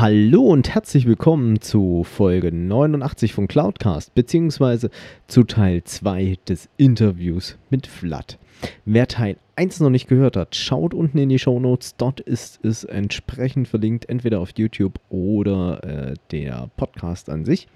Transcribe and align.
Hallo 0.00 0.42
und 0.42 0.72
herzlich 0.72 1.06
willkommen 1.06 1.60
zu 1.60 2.04
Folge 2.04 2.52
89 2.52 3.32
von 3.32 3.48
Cloudcast, 3.48 4.14
beziehungsweise 4.14 4.90
zu 5.26 5.42
Teil 5.42 5.82
2 5.82 6.38
des 6.48 6.68
Interviews 6.76 7.58
mit 7.68 7.88
Vlad. 7.88 8.38
Wer 8.84 9.08
Teil 9.08 9.38
1 9.56 9.80
noch 9.80 9.90
nicht 9.90 10.06
gehört 10.06 10.36
hat, 10.36 10.54
schaut 10.54 10.94
unten 10.94 11.18
in 11.18 11.28
die 11.28 11.40
Show 11.40 11.58
Notes. 11.58 11.96
Dort 11.96 12.20
ist 12.20 12.64
es 12.64 12.84
entsprechend 12.84 13.66
verlinkt, 13.66 14.08
entweder 14.08 14.38
auf 14.38 14.50
YouTube 14.56 15.00
oder 15.08 15.82
äh, 15.82 16.14
der 16.30 16.70
Podcast 16.76 17.28
an 17.28 17.44
sich. 17.44 17.66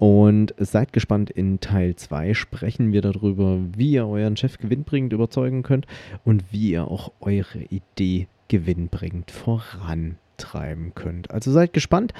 Und 0.00 0.56
seid 0.58 0.92
gespannt, 0.92 1.30
in 1.30 1.60
Teil 1.60 1.94
2 1.94 2.34
sprechen 2.34 2.92
wir 2.92 3.00
darüber, 3.00 3.60
wie 3.76 3.92
ihr 3.92 4.08
euren 4.08 4.36
Chef 4.36 4.58
gewinnbringend 4.58 5.12
überzeugen 5.12 5.62
könnt 5.62 5.86
und 6.24 6.42
wie 6.50 6.72
ihr 6.72 6.88
auch 6.88 7.12
eure 7.20 7.60
Idee 7.70 8.26
gewinnbringend 8.48 9.30
voran 9.30 10.16
treiben 10.36 10.92
könnt. 10.94 11.30
Also 11.30 11.50
seid 11.52 11.72
gespannt 11.72 12.12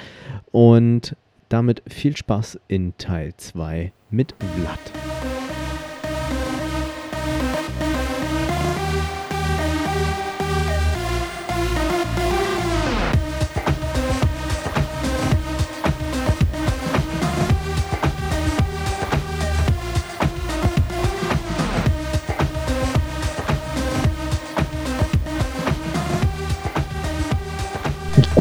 und 0.51 1.17
damit 1.49 1.83
viel 1.89 2.17
Spaß 2.17 2.59
in 2.69 2.97
Teil 2.99 3.35
2 3.37 3.93
mit 4.11 4.35
Vlad. 4.57 5.34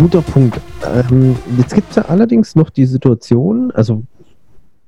Guter 0.04 0.22
Punkt. 0.22 0.60
Ähm, 0.94 1.38
jetzt 1.58 1.74
gibt 1.74 1.92
es 1.92 1.96
ja 1.96 2.04
allerdings 2.04 2.58
noch 2.58 2.70
die 2.70 2.86
Situation, 2.86 3.72
also 3.72 4.04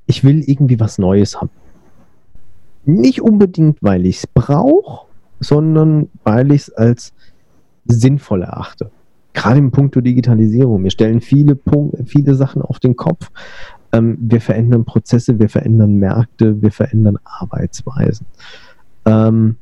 ich 0.07 0.25
will 0.25 0.43
irgendwie 0.45 0.77
was 0.77 0.97
Neues 0.97 1.39
haben. 1.39 1.51
Nicht 2.83 3.21
unbedingt, 3.21 3.77
weil 3.79 4.05
ich 4.05 4.17
es 4.17 4.27
brauche, 4.27 5.07
sondern 5.39 6.09
weil 6.25 6.51
ich 6.51 6.63
es 6.63 6.69
als 6.73 7.13
sinnvoll 7.85 8.41
erachte. 8.41 8.91
Gerade 9.31 9.59
im 9.59 9.71
Punkt 9.71 9.95
Digitalisierung. 9.95 10.83
Wir 10.83 10.91
stellen 10.91 11.21
viele, 11.21 11.55
Punkte, 11.55 12.03
viele 12.05 12.35
Sachen 12.35 12.61
auf 12.61 12.79
den 12.79 12.97
Kopf. 12.97 13.31
Ähm, 13.93 14.17
wir 14.19 14.41
verändern 14.41 14.83
Prozesse, 14.83 15.39
wir 15.39 15.47
verändern 15.47 15.95
Märkte, 15.95 16.61
wir 16.61 16.71
verändern 16.71 17.19
Arbeitsweisen. 17.23 18.27
Ähm, 19.05 19.55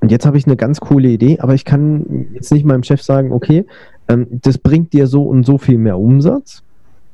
und 0.00 0.12
jetzt 0.12 0.26
habe 0.26 0.38
ich 0.38 0.46
eine 0.46 0.56
ganz 0.56 0.78
coole 0.78 1.08
Idee, 1.08 1.40
aber 1.40 1.54
ich 1.54 1.64
kann 1.64 2.28
jetzt 2.34 2.52
nicht 2.52 2.64
meinem 2.64 2.84
Chef 2.84 3.02
sagen, 3.02 3.32
okay, 3.32 3.66
das 4.08 4.58
bringt 4.58 4.92
dir 4.92 5.06
so 5.06 5.22
und 5.22 5.44
so 5.44 5.58
viel 5.58 5.78
mehr 5.78 5.98
Umsatz, 5.98 6.62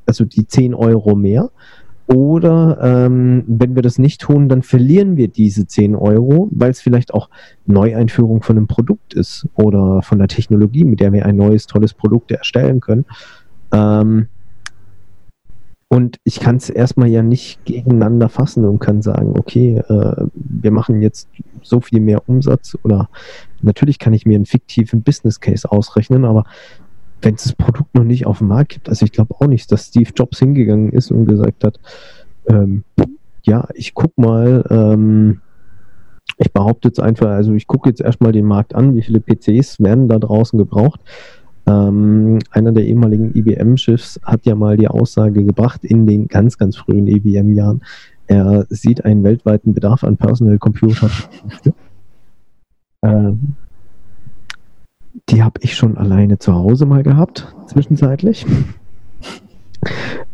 also 0.06 0.24
die 0.24 0.46
10 0.46 0.74
Euro 0.74 1.16
mehr. 1.16 1.50
Oder 2.06 2.78
ähm, 2.82 3.44
wenn 3.46 3.74
wir 3.74 3.82
das 3.82 3.98
nicht 3.98 4.20
tun, 4.20 4.48
dann 4.48 4.62
verlieren 4.62 5.16
wir 5.16 5.28
diese 5.28 5.66
10 5.66 5.96
Euro, 5.96 6.48
weil 6.50 6.70
es 6.70 6.80
vielleicht 6.80 7.14
auch 7.14 7.30
Neueinführung 7.66 8.42
von 8.42 8.58
einem 8.58 8.66
Produkt 8.66 9.14
ist 9.14 9.48
oder 9.54 10.02
von 10.02 10.18
der 10.18 10.28
Technologie, 10.28 10.84
mit 10.84 11.00
der 11.00 11.12
wir 11.12 11.24
ein 11.24 11.36
neues, 11.36 11.66
tolles 11.66 11.94
Produkt 11.94 12.30
erstellen 12.30 12.80
können. 12.80 13.06
Ähm, 13.72 14.28
und 15.88 16.18
ich 16.24 16.40
kann 16.40 16.56
es 16.56 16.70
erstmal 16.70 17.08
ja 17.08 17.22
nicht 17.22 17.64
gegeneinander 17.64 18.28
fassen 18.28 18.64
und 18.64 18.80
kann 18.80 19.00
sagen, 19.00 19.38
okay, 19.38 19.76
äh, 19.76 20.26
wir 20.34 20.72
machen 20.72 21.00
jetzt 21.00 21.28
so 21.62 21.80
viel 21.80 22.00
mehr 22.00 22.28
Umsatz 22.28 22.76
oder 22.82 23.08
natürlich 23.62 23.98
kann 23.98 24.12
ich 24.12 24.26
mir 24.26 24.34
einen 24.34 24.44
fiktiven 24.44 25.02
Business 25.02 25.40
Case 25.40 25.70
ausrechnen, 25.70 26.24
aber 26.24 26.44
wenn 27.24 27.34
es 27.34 27.44
das 27.44 27.52
Produkt 27.54 27.94
noch 27.94 28.04
nicht 28.04 28.26
auf 28.26 28.38
dem 28.38 28.48
Markt 28.48 28.72
gibt, 28.72 28.88
also 28.88 29.04
ich 29.04 29.12
glaube 29.12 29.34
auch 29.38 29.46
nicht, 29.46 29.70
dass 29.72 29.86
Steve 29.86 30.10
Jobs 30.14 30.38
hingegangen 30.38 30.90
ist 30.90 31.10
und 31.10 31.26
gesagt 31.26 31.64
hat, 31.64 31.80
ähm, 32.48 32.84
ja, 33.42 33.66
ich 33.74 33.94
guck 33.94 34.16
mal, 34.16 34.64
ähm, 34.70 35.40
ich 36.38 36.52
behaupte 36.52 36.88
jetzt 36.88 37.00
einfach, 37.00 37.28
also 37.28 37.52
ich 37.54 37.66
gucke 37.66 37.88
jetzt 37.88 38.00
erstmal 38.00 38.32
den 38.32 38.46
Markt 38.46 38.74
an, 38.74 38.96
wie 38.96 39.02
viele 39.02 39.20
PCs 39.20 39.80
werden 39.80 40.08
da 40.08 40.18
draußen 40.18 40.58
gebraucht. 40.58 41.00
Ähm, 41.66 42.40
einer 42.50 42.72
der 42.72 42.84
ehemaligen 42.84 43.34
IBM-Chefs 43.34 44.20
hat 44.22 44.44
ja 44.44 44.54
mal 44.54 44.76
die 44.76 44.88
Aussage 44.88 45.44
gebracht 45.44 45.84
in 45.84 46.06
den 46.06 46.28
ganz, 46.28 46.58
ganz 46.58 46.76
frühen 46.76 47.06
IBM-Jahren, 47.06 47.82
er 48.26 48.66
sieht 48.70 49.04
einen 49.04 49.22
weltweiten 49.22 49.74
Bedarf 49.74 50.02
an 50.04 50.16
Personal 50.16 50.58
Computer. 50.58 51.10
ähm, 53.02 53.54
die 55.28 55.42
habe 55.42 55.60
ich 55.62 55.76
schon 55.76 55.96
alleine 55.96 56.38
zu 56.38 56.54
Hause 56.54 56.86
mal 56.86 57.02
gehabt, 57.02 57.54
zwischenzeitlich. 57.66 58.46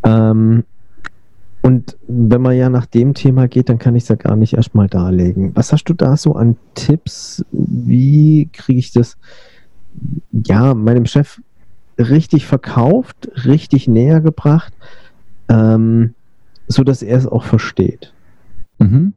ähm, 0.03 0.63
und 1.61 1.97
wenn 2.07 2.41
man 2.41 2.57
ja 2.57 2.69
nach 2.69 2.87
dem 2.87 3.13
Thema 3.13 3.47
geht, 3.47 3.69
dann 3.69 3.77
kann 3.77 3.95
ich 3.95 4.03
es 4.03 4.09
ja 4.09 4.15
gar 4.15 4.35
nicht 4.35 4.53
erstmal 4.53 4.87
darlegen. 4.87 5.55
Was 5.55 5.71
hast 5.71 5.83
du 5.85 5.93
da 5.93 6.17
so 6.17 6.33
an 6.33 6.57
Tipps? 6.73 7.45
Wie 7.51 8.49
kriege 8.51 8.79
ich 8.79 8.91
das, 8.91 9.17
ja, 10.31 10.73
meinem 10.73 11.05
Chef 11.05 11.39
richtig 11.99 12.47
verkauft, 12.47 13.29
richtig 13.45 13.87
näher 13.87 14.21
gebracht, 14.21 14.73
ähm, 15.49 16.15
so 16.67 16.83
dass 16.83 17.03
er 17.03 17.17
es 17.17 17.27
auch 17.27 17.43
versteht? 17.43 18.13
Mhm. 18.81 19.13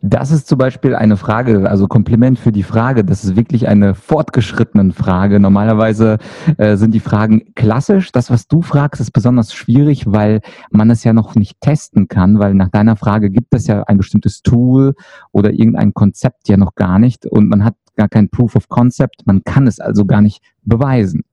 Das 0.00 0.30
ist 0.30 0.46
zum 0.46 0.58
Beispiel 0.58 0.94
eine 0.94 1.16
Frage, 1.16 1.68
also 1.68 1.88
Kompliment 1.88 2.38
für 2.38 2.52
die 2.52 2.62
Frage. 2.62 3.04
Das 3.04 3.24
ist 3.24 3.36
wirklich 3.36 3.66
eine 3.66 3.94
fortgeschrittene 3.94 4.92
Frage. 4.92 5.40
Normalerweise 5.40 6.18
äh, 6.56 6.76
sind 6.76 6.94
die 6.94 7.00
Fragen 7.00 7.54
klassisch. 7.54 8.12
Das, 8.12 8.30
was 8.30 8.46
du 8.46 8.62
fragst, 8.62 9.00
ist 9.00 9.10
besonders 9.12 9.52
schwierig, 9.52 10.04
weil 10.06 10.40
man 10.70 10.90
es 10.90 11.02
ja 11.04 11.12
noch 11.12 11.34
nicht 11.34 11.60
testen 11.60 12.08
kann, 12.08 12.38
weil 12.38 12.54
nach 12.54 12.68
deiner 12.68 12.96
Frage 12.96 13.30
gibt 13.30 13.54
es 13.54 13.66
ja 13.66 13.82
ein 13.84 13.98
bestimmtes 13.98 14.42
Tool 14.42 14.94
oder 15.32 15.52
irgendein 15.52 15.94
Konzept 15.94 16.48
ja 16.48 16.56
noch 16.56 16.74
gar 16.76 16.98
nicht 16.98 17.26
und 17.26 17.48
man 17.48 17.64
hat 17.64 17.74
gar 17.96 18.08
kein 18.08 18.30
Proof 18.30 18.54
of 18.54 18.68
Concept. 18.68 19.26
Man 19.26 19.42
kann 19.42 19.66
es 19.66 19.80
also 19.80 20.06
gar 20.06 20.22
nicht 20.22 20.40
beweisen. 20.62 21.24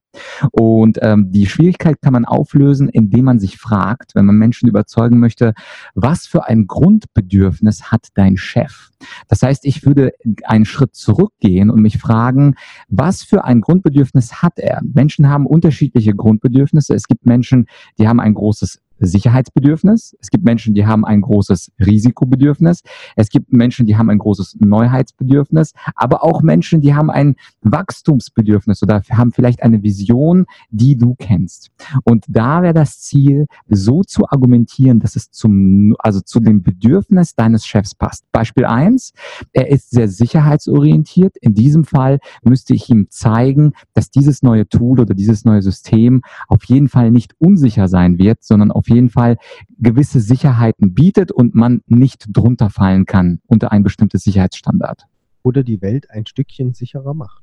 Und 0.52 1.00
ähm, 1.02 1.32
die 1.32 1.48
Schwierigkeit 1.48 2.02
kann 2.02 2.14
man 2.14 2.26
auflösen, 2.26 2.90
indem 2.90 3.26
man 3.26 3.40
sich 3.40 3.58
fragt, 3.58 4.16
wenn 4.16 4.26
man 4.26 4.38
Menschen 4.38 4.70
überzeugen 4.70 5.20
möchte, 5.20 5.54
was 5.94 6.28
für 6.28 6.46
ein 6.48 6.68
Grundbedürfnis 6.68 7.92
hat 7.92 8.08
dein 8.16 8.38
Chef? 8.38 8.90
Das 9.28 9.42
heißt, 9.42 9.66
ich 9.66 9.86
würde 9.86 10.12
einen 10.44 10.66
Schritt 10.66 10.96
zurückgehen 10.96 11.70
und 11.70 11.82
mich 11.82 11.98
fragen, 11.98 12.56
was 12.88 13.24
für 13.24 13.44
ein 13.44 13.62
Grundbedürfnis 13.62 14.42
hat 14.42 14.58
er? 14.58 14.82
Menschen 14.84 15.30
haben 15.30 15.46
unterschiedliche 15.46 16.14
Grundbedürfnisse. 16.14 16.94
Es 16.94 17.08
gibt 17.08 17.26
Menschen, 17.26 17.68
die 18.00 18.08
haben 18.08 18.20
ein 18.20 18.34
großes 18.34 18.82
Sicherheitsbedürfnis. 19.00 20.16
Es 20.20 20.30
gibt 20.30 20.44
Menschen, 20.44 20.74
die 20.74 20.86
haben 20.86 21.06
ein 21.06 21.22
großes 21.22 21.72
Risikobedürfnis. 21.80 22.82
Es 23.16 23.30
gibt 23.30 23.52
Menschen, 23.52 23.86
die 23.86 23.98
haben 23.98 24.10
ein 24.10 24.18
großes 24.18 24.58
Neuheitsbedürfnis, 24.60 25.74
aber 25.96 26.24
auch 26.24 26.42
Menschen, 26.42 26.82
die 26.82 26.94
haben 26.94 27.10
ein 27.10 27.36
Wachstumsbedürfnis 27.62 28.82
oder 28.84 29.02
haben 29.12 29.32
vielleicht 29.32 29.64
eine 29.64 29.84
Vision, 29.84 30.46
die 30.70 30.98
du 30.98 31.16
kennst. 31.18 31.72
Und 32.04 32.26
da 32.28 32.62
wäre 32.62 32.74
das 32.74 33.00
Ziel, 33.02 33.46
so 33.68 34.04
zu 34.04 34.30
argumentieren, 34.30 35.00
dass 35.00 35.16
es 35.16 35.32
zum, 35.32 35.96
also 36.00 36.22
zu 36.22 36.40
dem 36.40 36.64
Bedürfnis 36.64 37.36
deines 37.36 37.66
Chefs 37.66 37.96
passt. 37.96 38.24
Beispiel 38.32 38.66
eins: 38.66 39.14
Er 39.54 39.70
ist 39.70 39.92
sehr 39.92 40.08
sicherheitsorientiert. 40.08 41.38
In 41.38 41.54
diesem 41.54 41.84
Fall 41.84 42.20
müsste 42.44 42.74
ich 42.74 42.90
ihm 42.90 43.08
zeigen, 43.10 43.74
dass 43.94 44.10
dieses 44.10 44.44
neue 44.44 44.68
Tool 44.68 45.00
oder 45.00 45.14
dieses 45.14 45.46
neue 45.46 45.62
System 45.62 46.22
auf 46.48 46.64
jeden 46.66 46.88
Fall 46.88 47.12
nicht 47.12 47.34
unsicher 47.40 47.88
sein 47.88 48.18
wird, 48.18 48.44
sondern 48.44 48.72
auf 48.72 48.85
auf 48.86 48.90
jeden 48.90 49.10
Fall 49.10 49.38
gewisse 49.80 50.20
Sicherheiten 50.20 50.94
bietet 50.94 51.32
und 51.32 51.56
man 51.56 51.82
nicht 51.88 52.26
drunter 52.30 52.70
fallen 52.70 53.06
kann 53.06 53.40
unter 53.48 53.72
ein 53.72 53.84
bestimmtes 53.84 54.24
Sicherheitsstandard. 54.24 55.06
Oder 55.42 55.64
die 55.64 55.82
Welt 55.82 56.10
ein 56.12 56.26
Stückchen 56.26 56.74
sicherer 56.74 57.14
macht. 57.14 57.42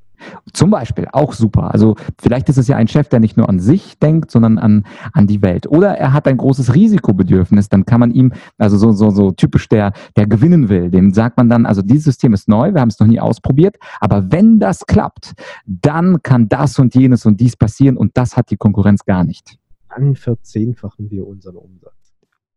Zum 0.52 0.70
Beispiel, 0.70 1.08
auch 1.10 1.32
super. 1.32 1.72
Also 1.72 1.96
vielleicht 2.20 2.48
ist 2.48 2.58
es 2.58 2.68
ja 2.68 2.76
ein 2.76 2.86
Chef, 2.86 3.08
der 3.08 3.18
nicht 3.18 3.36
nur 3.36 3.48
an 3.48 3.58
sich 3.58 3.98
denkt, 3.98 4.30
sondern 4.30 4.58
an, 4.58 4.84
an 5.12 5.26
die 5.26 5.42
Welt. 5.42 5.66
Oder 5.66 5.98
er 5.98 6.12
hat 6.12 6.28
ein 6.28 6.36
großes 6.36 6.74
Risikobedürfnis, 6.74 7.68
dann 7.68 7.86
kann 7.86 7.98
man 7.98 8.12
ihm, 8.12 8.32
also 8.56 8.76
so, 8.76 8.92
so, 8.92 9.10
so 9.10 9.32
typisch 9.32 9.68
der, 9.68 9.92
der 10.16 10.28
gewinnen 10.28 10.68
will, 10.68 10.90
dem 10.90 11.12
sagt 11.12 11.38
man 11.38 11.48
dann, 11.48 11.66
also 11.66 11.82
dieses 11.82 12.04
System 12.04 12.34
ist 12.34 12.48
neu, 12.48 12.72
wir 12.72 12.80
haben 12.80 12.88
es 12.88 13.00
noch 13.00 13.08
nie 13.08 13.18
ausprobiert, 13.18 13.78
aber 14.00 14.30
wenn 14.30 14.60
das 14.60 14.86
klappt, 14.86 15.32
dann 15.66 16.22
kann 16.22 16.48
das 16.48 16.78
und 16.78 16.94
jenes 16.94 17.26
und 17.26 17.40
dies 17.40 17.56
passieren 17.56 17.96
und 17.96 18.16
das 18.16 18.36
hat 18.36 18.50
die 18.50 18.56
Konkurrenz 18.56 19.04
gar 19.04 19.24
nicht. 19.24 19.58
Dann 19.94 20.16
verzehnfachen 20.16 21.10
wir 21.10 21.26
unseren 21.26 21.56
Umsatz. 21.56 22.02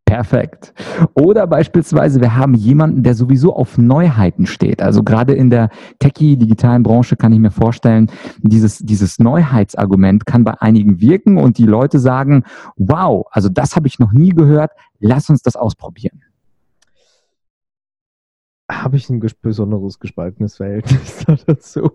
Perfekt. 0.05 0.73
Oder 1.15 1.47
beispielsweise, 1.47 2.21
wir 2.21 2.35
haben 2.35 2.53
jemanden, 2.53 3.01
der 3.01 3.15
sowieso 3.15 3.55
auf 3.55 3.79
Neuheiten 3.79 4.45
steht. 4.45 4.81
Also 4.81 5.03
gerade 5.03 5.33
in 5.33 5.49
der 5.49 5.69
Techie-digitalen 5.97 6.83
Branche 6.83 7.15
kann 7.15 7.33
ich 7.33 7.39
mir 7.39 7.49
vorstellen, 7.49 8.11
dieses, 8.37 8.77
dieses 8.77 9.17
Neuheitsargument 9.17 10.27
kann 10.27 10.43
bei 10.43 10.61
einigen 10.61 11.01
wirken 11.01 11.39
und 11.39 11.57
die 11.57 11.65
Leute 11.65 11.97
sagen, 11.97 12.43
wow, 12.77 13.25
also 13.31 13.49
das 13.49 13.75
habe 13.75 13.87
ich 13.87 13.97
noch 13.97 14.13
nie 14.13 14.29
gehört, 14.29 14.71
lass 14.99 15.29
uns 15.29 15.41
das 15.41 15.55
ausprobieren. 15.55 16.21
Habe 18.71 18.97
ich 18.97 19.09
ein 19.09 19.21
besonderes 19.41 19.99
gespaltenes 19.99 20.57
Verhältnis 20.57 21.25
dazu? 21.47 21.91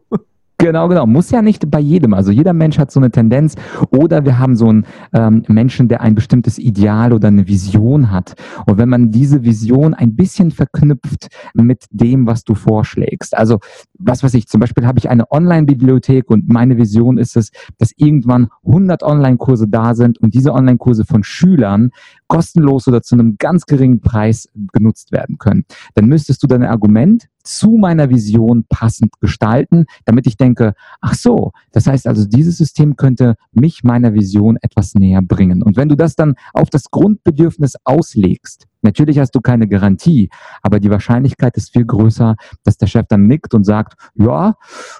Genau, 0.61 0.89
genau. 0.89 1.07
Muss 1.07 1.31
ja 1.31 1.41
nicht 1.41 1.71
bei 1.71 1.81
jedem. 1.81 2.13
Also 2.13 2.31
jeder 2.31 2.53
Mensch 2.53 2.79
hat 2.79 2.91
so 2.91 3.01
eine 3.01 3.11
Tendenz. 3.11 3.55
Oder 3.91 4.27
wir 4.27 4.39
haben 4.39 4.57
so 4.57 4.69
einen 4.69 4.85
ähm, 5.15 5.43
Menschen, 5.49 5.89
der 5.89 6.03
ein 6.03 6.15
bestimmtes 6.15 6.59
Ideal 6.59 7.15
oder 7.15 7.29
eine 7.29 7.49
Vision 7.49 8.11
hat. 8.11 8.35
Und 8.67 8.77
wenn 8.77 8.91
man 8.91 9.11
diese 9.11 9.43
Vision 9.43 9.95
ein 9.95 10.17
bisschen 10.17 10.51
verknüpft 10.51 11.29
mit 11.55 11.87
dem, 11.91 12.27
was 12.27 12.45
du 12.45 12.55
vorschlägst. 12.55 13.37
Also 13.37 13.59
was 13.99 14.23
weiß 14.23 14.35
ich, 14.35 14.49
zum 14.49 14.61
Beispiel 14.61 14.87
habe 14.87 14.99
ich 14.99 15.09
eine 15.09 15.31
Online-Bibliothek 15.31 16.31
und 16.31 16.49
meine 16.49 16.77
Vision 16.77 17.17
ist 17.17 17.37
es, 17.37 17.51
dass 17.79 17.93
irgendwann 17.97 18.49
100 18.67 19.03
Online-Kurse 19.03 19.67
da 19.67 19.95
sind 19.95 20.19
und 20.19 20.35
diese 20.35 20.53
Online-Kurse 20.53 21.07
von 21.07 21.25
Schülern 21.25 21.91
kostenlos 22.31 22.87
oder 22.87 23.03
zu 23.03 23.17
einem 23.17 23.37
ganz 23.39 23.67
geringen 23.67 24.01
Preis 24.01 24.49
genutzt 24.73 25.11
werden 25.11 25.37
können. 25.37 25.65
Dann 25.95 26.07
müsstest 26.07 26.43
du 26.43 26.47
dein 26.47 26.63
Argument 26.63 27.29
zu 27.43 27.73
meiner 27.73 28.09
Vision 28.09 28.65
passend 28.69 29.21
gestalten, 29.21 29.87
damit 30.05 30.29
ich 30.29 30.37
denke, 30.37 30.75
ach 31.01 31.15
so, 31.15 31.51
das 31.73 31.89
heißt 31.89 32.07
also, 32.07 32.25
dieses 32.27 32.57
System 32.57 32.95
könnte 32.97 33.35
mich 33.51 33.83
meiner 33.83 34.15
Vision 34.15 34.59
etwas 34.63 34.95
näher 34.95 35.23
bringen. 35.23 35.63
Und 35.63 35.77
wenn 35.77 35.89
du 35.89 35.97
das 35.97 36.15
dann 36.15 36.37
auf 36.53 36.71
das 36.71 36.91
Grundbedürfnis 36.93 37.75
auslegst, 37.83 38.69
natürlich 38.83 39.19
hast 39.19 39.35
du 39.35 39.41
keine 39.41 39.67
Garantie, 39.67 40.31
aber 40.63 40.79
die 40.79 40.91
Wahrscheinlichkeit 40.91 41.57
ist 41.57 41.73
viel 41.73 41.85
größer, 41.85 42.37
dass 42.63 42.79
der 42.79 42.87
Chef 42.87 43.07
dann 43.09 43.27
nickt 43.27 43.55
und 43.55 43.65
sagt, 43.65 43.95
ja, 44.15 44.55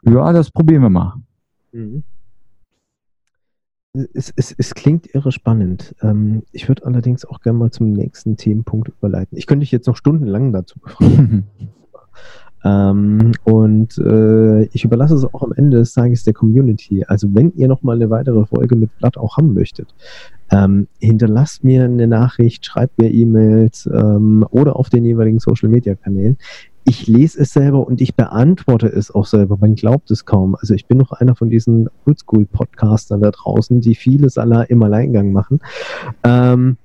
ja, 0.05 0.33
das 0.33 0.51
probieren 0.51 0.83
wir 0.83 0.91
mal. 0.91 1.15
Mhm 1.71 2.03
es, 3.93 4.33
es, 4.37 4.55
es 4.57 4.75
klingt 4.75 5.13
irre 5.15 5.33
spannend. 5.33 5.95
Ähm, 6.03 6.43
ich 6.53 6.69
würde 6.69 6.87
allerdings 6.87 7.25
auch 7.25 7.41
gerne 7.41 7.59
mal 7.59 7.71
zum 7.71 7.93
nächsten 7.93 8.37
Themenpunkt 8.37 8.89
überleiten. 8.89 9.37
Ich 9.37 9.47
könnte 9.47 9.61
dich 9.61 9.73
jetzt 9.73 9.87
noch 9.87 9.97
stundenlang 9.97 10.53
dazu 10.53 10.79
befragen. 10.79 11.45
ähm, 12.65 13.33
und 13.45 13.99
äh, 13.99 14.65
ich 14.67 14.85
überlasse 14.85 15.15
es 15.15 15.25
auch 15.25 15.43
am 15.43 15.53
Ende 15.53 15.79
des 15.79 15.93
Tages 15.93 16.23
der 16.23 16.35
Community. 16.35 17.05
Also 17.05 17.29
wenn 17.35 17.53
ihr 17.55 17.67
noch 17.67 17.83
mal 17.83 17.97
eine 17.97 18.11
weitere 18.11 18.45
Folge 18.47 18.77
mit 18.77 18.97
Blatt 18.99 19.17
auch 19.17 19.37
haben 19.37 19.55
möchtet, 19.55 19.93
ähm, 20.53 20.87
hinterlasst 21.01 21.65
mir 21.65 21.85
eine 21.85 22.07
Nachricht, 22.07 22.65
schreibt 22.67 22.99
mir 22.99 23.11
E-Mails 23.11 23.89
ähm, 23.93 24.47
oder 24.51 24.77
auf 24.77 24.89
den 24.89 25.05
jeweiligen 25.05 25.41
Social-Media-Kanälen 25.41 26.39
ich 26.91 27.07
lese 27.07 27.41
es 27.41 27.53
selber 27.53 27.87
und 27.87 28.01
ich 28.01 28.17
beantworte 28.17 28.89
es 28.89 29.13
auch 29.13 29.25
selber. 29.25 29.57
Man 29.61 29.77
glaubt 29.77 30.11
es 30.11 30.25
kaum. 30.25 30.57
Also 30.57 30.75
ich 30.75 30.87
bin 30.87 30.99
noch 30.99 31.13
einer 31.13 31.37
von 31.37 31.49
diesen 31.49 31.89
Oldschool-Podcastern 32.05 33.21
da 33.21 33.31
draußen, 33.31 33.81
die 33.81 33.95
vieles 33.95 34.39
aller 34.39 34.69
im 34.71 34.83
Alleingang 34.83 35.31
machen. 35.31 35.61
Ähm, 36.25 36.79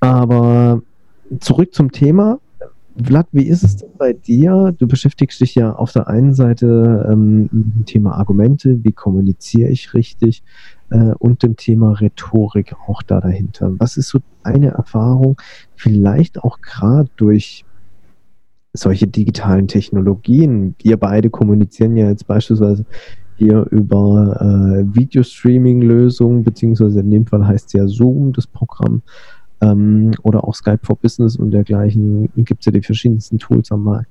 aber 0.00 0.82
zurück 1.38 1.72
zum 1.74 1.92
Thema. 1.92 2.40
Vlad, 3.00 3.28
wie 3.30 3.46
ist 3.46 3.62
es 3.62 3.76
denn 3.76 3.90
bei 3.96 4.14
dir? 4.14 4.74
Du 4.76 4.88
beschäftigst 4.88 5.40
dich 5.40 5.54
ja 5.54 5.72
auf 5.72 5.92
der 5.92 6.08
einen 6.08 6.34
Seite 6.34 7.08
ähm, 7.08 7.42
mit 7.52 7.52
dem 7.52 7.84
Thema 7.86 8.16
Argumente, 8.16 8.82
wie 8.82 8.90
kommuniziere 8.90 9.70
ich 9.70 9.94
richtig, 9.94 10.42
äh, 10.90 11.12
und 11.20 11.44
dem 11.44 11.54
Thema 11.54 11.92
Rhetorik 11.92 12.74
auch 12.88 13.02
da 13.04 13.20
dahinter. 13.20 13.70
Was 13.78 13.96
ist 13.96 14.08
so 14.08 14.18
deine 14.42 14.70
Erfahrung, 14.70 15.40
vielleicht 15.76 16.42
auch 16.42 16.60
gerade 16.60 17.08
durch 17.16 17.64
solche 18.72 19.06
digitalen 19.06 19.68
Technologien. 19.68 20.74
Wir 20.82 20.96
beide 20.96 21.30
kommunizieren 21.30 21.96
ja 21.96 22.08
jetzt 22.08 22.26
beispielsweise 22.26 22.84
hier 23.36 23.66
über 23.70 24.36
äh, 24.40 24.94
Videostreaming-Lösungen, 24.94 26.42
beziehungsweise 26.42 27.00
in 27.00 27.10
dem 27.10 27.26
Fall 27.26 27.46
heißt 27.46 27.68
es 27.68 27.72
ja 27.72 27.86
Zoom, 27.86 28.32
das 28.32 28.46
Programm, 28.46 29.02
ähm, 29.60 30.10
oder 30.22 30.44
auch 30.44 30.54
Skype 30.54 30.80
for 30.82 30.96
Business 30.96 31.36
und 31.36 31.52
dergleichen. 31.52 32.30
Gibt 32.36 32.62
es 32.62 32.66
ja 32.66 32.72
die 32.72 32.82
verschiedensten 32.82 33.38
Tools 33.38 33.70
am 33.70 33.84
Markt. 33.84 34.10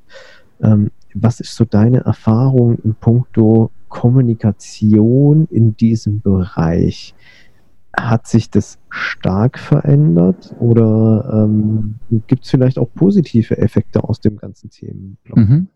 Ähm, 0.61 0.91
was 1.13 1.39
ist 1.39 1.55
so 1.55 1.65
deine 1.65 1.99
Erfahrung 1.99 2.77
in 2.83 2.95
puncto 2.95 3.71
Kommunikation 3.89 5.47
in 5.51 5.75
diesem 5.75 6.21
Bereich? 6.21 7.13
Hat 7.95 8.27
sich 8.27 8.51
das 8.51 8.77
stark 8.89 9.57
verändert 9.57 10.55
oder 10.59 11.45
ähm, 11.45 11.95
gibt 12.27 12.45
es 12.45 12.51
vielleicht 12.51 12.77
auch 12.77 12.89
positive 12.93 13.57
Effekte 13.57 14.03
aus 14.03 14.19
dem 14.19 14.37
ganzen 14.37 14.69
Themenblock? 14.69 15.37
Mhm. 15.37 15.67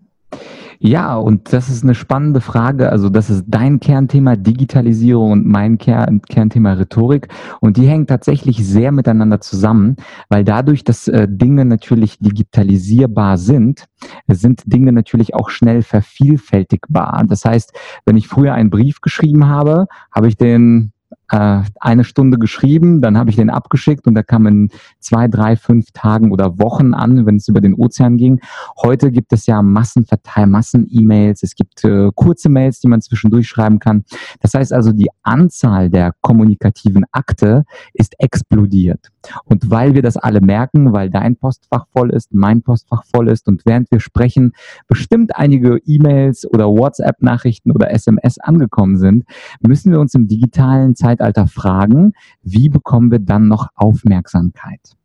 Ja, 0.84 1.16
und 1.16 1.54
das 1.54 1.70
ist 1.70 1.84
eine 1.84 1.94
spannende 1.94 2.42
Frage. 2.42 2.90
Also 2.90 3.10
das 3.10 3.30
ist 3.30 3.46
dein 3.48 3.80
Kernthema 3.80 4.36
Digitalisierung 4.36 5.32
und 5.32 5.46
mein 5.46 5.78
Kern, 5.78 6.24
Kernthema 6.24 6.74
Rhetorik. 6.74 7.28
Und 7.60 7.78
die 7.78 7.88
hängen 7.88 8.08
tatsächlich 8.08 8.66
sehr 8.66 8.92
miteinander 8.92 9.42
zusammen, 9.42 9.98
weil 10.30 10.44
dadurch, 10.44 10.84
dass 10.84 11.08
äh, 11.08 11.28
Dinge 11.30 11.66
natürlich 11.66 12.18
digitalisierbar 12.18 13.38
sind, 13.38 13.86
sind 14.28 14.64
Dinge 14.66 14.92
natürlich 14.92 15.36
auch 15.36 15.52
schnell 15.52 15.84
vervielfältigbar. 15.84 17.26
Das 17.28 17.46
heißt, 17.46 17.74
wenn 18.06 18.18
ich 18.18 18.28
früher 18.28 18.56
einen 18.56 18.72
Brief 18.72 19.02
geschrieben 19.02 19.48
habe, 19.48 19.86
habe 20.12 20.30
ich 20.30 20.38
den 20.38 20.94
äh, 21.32 21.62
eine 21.80 22.04
Stunde 22.04 22.38
geschrieben, 22.38 23.02
dann 23.02 23.18
habe 23.18 23.30
ich 23.30 23.38
den 23.38 23.50
abgeschickt 23.50 24.06
und 24.06 24.16
der 24.16 24.24
kam 24.24 24.46
in 24.48 24.70
zwei, 25.00 25.28
drei, 25.30 25.56
fünf 25.56 25.92
Tagen 25.94 26.32
oder 26.32 26.60
Wochen 26.60 26.94
an, 26.94 27.26
wenn 27.26 27.38
es 27.38 27.48
über 27.48 27.62
den 27.62 27.74
Ozean 27.74 28.18
ging. 28.18 28.42
Heute 28.82 29.12
gibt 29.12 29.32
es 29.32 29.46
ja 29.46 29.62
Massenverteil, 29.62 30.46
Massen-E-Mails, 30.48 31.44
es 31.44 31.56
gibt 31.56 31.86
äh, 31.86 32.10
kurze 32.14 32.50
Mails, 32.50 32.82
die 32.82 32.90
man 32.90 33.02
zwischendurch 33.02 33.48
schreiben 33.48 33.80
kann. 33.80 34.04
Das 34.42 34.54
heißt 34.54 34.74
also, 34.74 34.92
die 34.92 35.10
Anzahl 35.24 35.90
der 35.90 36.14
kommunikativen 36.20 37.06
Akte 37.14 37.64
ist 37.94 38.14
explodiert. 38.20 39.08
Und 39.46 39.70
weil 39.70 39.94
wir 39.96 40.02
das 40.02 40.18
alle 40.18 40.42
merken, 40.42 40.92
weil 40.92 41.10
dein 41.10 41.38
Postfach 41.38 41.86
voll 41.94 42.10
ist, 42.10 42.34
mein 42.34 42.62
Postfach 42.62 43.04
voll 43.06 43.30
ist 43.30 43.48
und 43.48 43.66
während 43.66 43.90
wir 43.92 44.02
sprechen, 44.02 44.52
bestimmt 44.88 45.36
einige 45.36 45.78
E-Mails 45.86 46.46
oder 46.52 46.68
WhatsApp-Nachrichten 46.68 47.72
oder 47.72 47.92
SMS 47.92 48.38
angekommen 48.40 48.98
sind, 48.98 49.24
müssen 49.62 49.92
wir 49.92 50.00
uns 50.00 50.14
im 50.14 50.28
digitalen 50.28 50.96
Zeitalter 50.96 51.21
fragen, 51.48 52.14
wie 52.44 52.70
bekommen 52.70 53.12
wir 53.12 53.20
dann 53.20 53.48
noch 53.48 53.70
Aufmerksamkeit? 53.76 54.96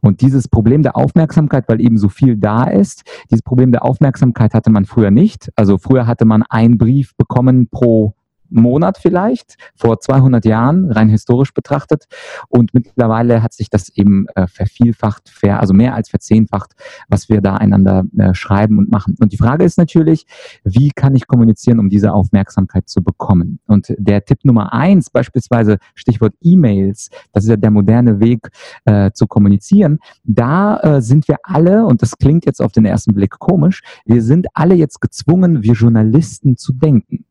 Und 0.00 0.20
dieses 0.20 0.48
Problem 0.48 0.82
der 0.82 0.96
Aufmerksamkeit, 0.96 1.64
weil 1.68 1.80
eben 1.80 1.98
so 1.98 2.08
viel 2.08 2.36
da 2.36 2.64
ist, 2.64 3.04
dieses 3.30 3.42
Problem 3.42 3.72
der 3.72 3.84
Aufmerksamkeit 3.84 4.54
hatte 4.54 4.70
man 4.70 4.84
früher 4.84 5.10
nicht. 5.10 5.50
Also 5.56 5.78
früher 5.78 6.06
hatte 6.06 6.24
man 6.24 6.42
einen 6.42 6.78
Brief 6.78 7.16
bekommen 7.16 7.68
pro 7.68 8.14
Monat 8.52 8.98
vielleicht, 8.98 9.56
vor 9.74 10.00
200 10.00 10.44
Jahren, 10.44 10.90
rein 10.90 11.08
historisch 11.08 11.54
betrachtet. 11.54 12.04
Und 12.48 12.74
mittlerweile 12.74 13.42
hat 13.42 13.52
sich 13.52 13.70
das 13.70 13.88
eben 13.90 14.26
äh, 14.34 14.46
vervielfacht, 14.46 15.28
ver, 15.28 15.60
also 15.60 15.74
mehr 15.74 15.94
als 15.94 16.10
verzehnfacht, 16.10 16.72
was 17.08 17.28
wir 17.28 17.40
da 17.40 17.56
einander 17.56 18.04
äh, 18.16 18.34
schreiben 18.34 18.78
und 18.78 18.90
machen. 18.90 19.16
Und 19.20 19.32
die 19.32 19.36
Frage 19.36 19.64
ist 19.64 19.78
natürlich, 19.78 20.26
wie 20.64 20.90
kann 20.90 21.14
ich 21.14 21.26
kommunizieren, 21.26 21.78
um 21.78 21.88
diese 21.88 22.12
Aufmerksamkeit 22.12 22.88
zu 22.88 23.02
bekommen? 23.02 23.60
Und 23.66 23.94
der 23.98 24.24
Tipp 24.24 24.44
Nummer 24.44 24.72
eins, 24.72 25.10
beispielsweise 25.10 25.78
Stichwort 25.94 26.34
E-Mails, 26.40 27.10
das 27.32 27.44
ist 27.44 27.50
ja 27.50 27.56
der 27.56 27.70
moderne 27.70 28.20
Weg 28.20 28.48
äh, 28.84 29.10
zu 29.12 29.26
kommunizieren, 29.26 29.98
da 30.24 30.78
äh, 30.80 31.02
sind 31.02 31.28
wir 31.28 31.36
alle, 31.42 31.84
und 31.86 32.02
das 32.02 32.16
klingt 32.16 32.46
jetzt 32.46 32.60
auf 32.60 32.72
den 32.72 32.84
ersten 32.84 33.14
Blick 33.14 33.38
komisch, 33.38 33.82
wir 34.04 34.22
sind 34.22 34.46
alle 34.54 34.74
jetzt 34.74 35.00
gezwungen, 35.00 35.62
wir 35.62 35.74
Journalisten 35.74 36.56
zu 36.56 36.72
denken. 36.72 37.24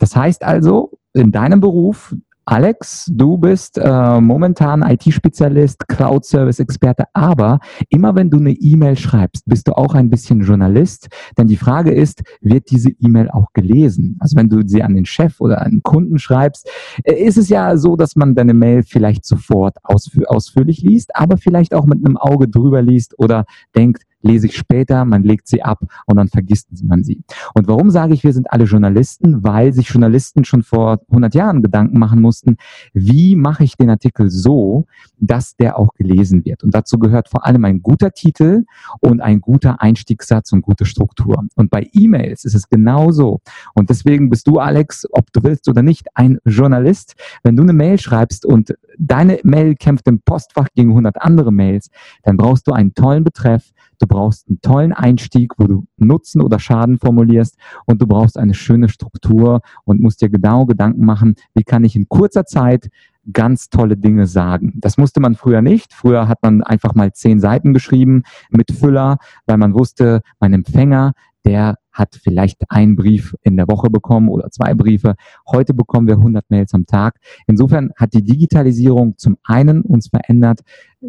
Das 0.00 0.16
heißt 0.16 0.42
also, 0.42 0.98
in 1.12 1.30
deinem 1.30 1.60
Beruf, 1.60 2.14
Alex, 2.46 3.06
du 3.12 3.36
bist 3.36 3.78
äh, 3.78 4.20
momentan 4.20 4.82
IT-Spezialist, 4.82 5.86
Cloud-Service-Experte, 5.86 7.04
aber 7.12 7.60
immer 7.90 8.14
wenn 8.16 8.30
du 8.30 8.38
eine 8.38 8.50
E-Mail 8.50 8.96
schreibst, 8.96 9.44
bist 9.46 9.68
du 9.68 9.72
auch 9.76 9.94
ein 9.94 10.10
bisschen 10.10 10.40
Journalist, 10.40 11.08
denn 11.38 11.46
die 11.46 11.58
Frage 11.58 11.92
ist, 11.92 12.22
wird 12.40 12.70
diese 12.70 12.90
E-Mail 12.98 13.30
auch 13.30 13.52
gelesen? 13.52 14.16
Also 14.20 14.36
wenn 14.36 14.48
du 14.48 14.66
sie 14.66 14.82
an 14.82 14.94
den 14.94 15.04
Chef 15.04 15.38
oder 15.38 15.60
an 15.60 15.70
den 15.70 15.82
Kunden 15.82 16.18
schreibst, 16.18 16.68
äh, 17.04 17.12
ist 17.12 17.36
es 17.36 17.50
ja 17.50 17.76
so, 17.76 17.94
dass 17.94 18.16
man 18.16 18.34
deine 18.34 18.54
Mail 18.54 18.82
vielleicht 18.82 19.26
sofort 19.26 19.76
ausf 19.84 20.10
ausführlich 20.26 20.80
liest, 20.80 21.14
aber 21.14 21.36
vielleicht 21.36 21.74
auch 21.74 21.84
mit 21.84 22.04
einem 22.04 22.16
Auge 22.16 22.48
drüber 22.48 22.82
liest 22.82 23.16
oder 23.18 23.44
denkt, 23.76 24.02
lese 24.22 24.46
ich 24.46 24.56
später, 24.56 25.04
man 25.04 25.22
legt 25.22 25.48
sie 25.48 25.62
ab 25.62 25.80
und 26.06 26.16
dann 26.16 26.28
vergisst 26.28 26.68
man 26.84 27.04
sie. 27.04 27.22
Und 27.54 27.68
warum 27.68 27.90
sage 27.90 28.14
ich, 28.14 28.24
wir 28.24 28.32
sind 28.32 28.52
alle 28.52 28.64
Journalisten? 28.64 29.42
Weil 29.42 29.72
sich 29.72 29.88
Journalisten 29.88 30.44
schon 30.44 30.62
vor 30.62 31.00
100 31.08 31.34
Jahren 31.34 31.62
Gedanken 31.62 31.98
machen 31.98 32.20
mussten, 32.20 32.56
wie 32.92 33.36
mache 33.36 33.64
ich 33.64 33.76
den 33.76 33.90
Artikel 33.90 34.30
so, 34.30 34.86
dass 35.18 35.56
der 35.56 35.78
auch 35.78 35.94
gelesen 35.94 36.44
wird. 36.44 36.62
Und 36.62 36.74
dazu 36.74 36.98
gehört 36.98 37.28
vor 37.28 37.46
allem 37.46 37.64
ein 37.64 37.82
guter 37.82 38.12
Titel 38.12 38.64
und 39.00 39.20
ein 39.20 39.40
guter 39.40 39.80
Einstiegssatz 39.80 40.52
und 40.52 40.62
gute 40.62 40.84
Struktur. 40.84 41.44
Und 41.56 41.70
bei 41.70 41.88
E-Mails 41.92 42.44
ist 42.44 42.54
es 42.54 42.68
genauso. 42.68 43.40
Und 43.74 43.90
deswegen 43.90 44.30
bist 44.30 44.46
du, 44.46 44.58
Alex, 44.58 45.06
ob 45.12 45.32
du 45.32 45.42
willst 45.42 45.68
oder 45.68 45.82
nicht, 45.82 46.08
ein 46.14 46.38
Journalist. 46.44 47.14
Wenn 47.42 47.56
du 47.56 47.62
eine 47.62 47.72
Mail 47.72 47.98
schreibst 47.98 48.44
und 48.44 48.74
deine 48.98 49.40
Mail 49.44 49.74
kämpft 49.74 50.06
im 50.08 50.20
Postfach 50.20 50.68
gegen 50.74 50.90
100 50.90 51.22
andere 51.22 51.52
Mails, 51.52 51.90
dann 52.22 52.36
brauchst 52.36 52.66
du 52.66 52.72
einen 52.72 52.94
tollen 52.94 53.24
Betreff, 53.24 53.70
du 54.00 54.06
brauchst 54.06 54.48
einen 54.48 54.60
tollen 54.60 54.92
Einstieg, 54.92 55.52
wo 55.58 55.66
du 55.66 55.86
Nutzen 55.96 56.42
oder 56.42 56.58
Schaden 56.58 56.98
formulierst 56.98 57.56
und 57.86 58.02
du 58.02 58.06
brauchst 58.06 58.36
eine 58.38 58.54
schöne 58.54 58.88
Struktur 58.88 59.60
und 59.84 60.00
musst 60.00 60.22
dir 60.22 60.30
genau 60.30 60.66
Gedanken 60.66 61.04
machen, 61.04 61.34
wie 61.54 61.62
kann 61.62 61.84
ich 61.84 61.94
in 61.94 62.08
kurzer 62.08 62.44
Zeit 62.46 62.88
ganz 63.32 63.68
tolle 63.68 63.96
Dinge 63.96 64.26
sagen. 64.26 64.72
Das 64.76 64.96
musste 64.96 65.20
man 65.20 65.34
früher 65.34 65.62
nicht. 65.62 65.92
Früher 65.92 66.26
hat 66.26 66.42
man 66.42 66.62
einfach 66.62 66.94
mal 66.94 67.12
zehn 67.12 67.38
Seiten 67.38 67.74
geschrieben 67.74 68.22
mit 68.50 68.72
Füller, 68.72 69.18
weil 69.46 69.58
man 69.58 69.74
wusste, 69.74 70.22
mein 70.40 70.54
Empfänger, 70.54 71.12
der 71.44 71.76
hat 72.00 72.18
vielleicht 72.20 72.62
einen 72.70 72.96
Brief 72.96 73.36
in 73.42 73.56
der 73.56 73.68
Woche 73.68 73.90
bekommen 73.90 74.28
oder 74.28 74.50
zwei 74.50 74.74
Briefe. 74.74 75.14
Heute 75.46 75.74
bekommen 75.74 76.08
wir 76.08 76.14
100 76.14 76.50
Mails 76.50 76.74
am 76.74 76.86
Tag. 76.86 77.20
Insofern 77.46 77.90
hat 77.96 78.14
die 78.14 78.24
Digitalisierung 78.24 79.18
zum 79.18 79.36
einen 79.44 79.82
uns 79.82 80.08
verändert 80.08 80.62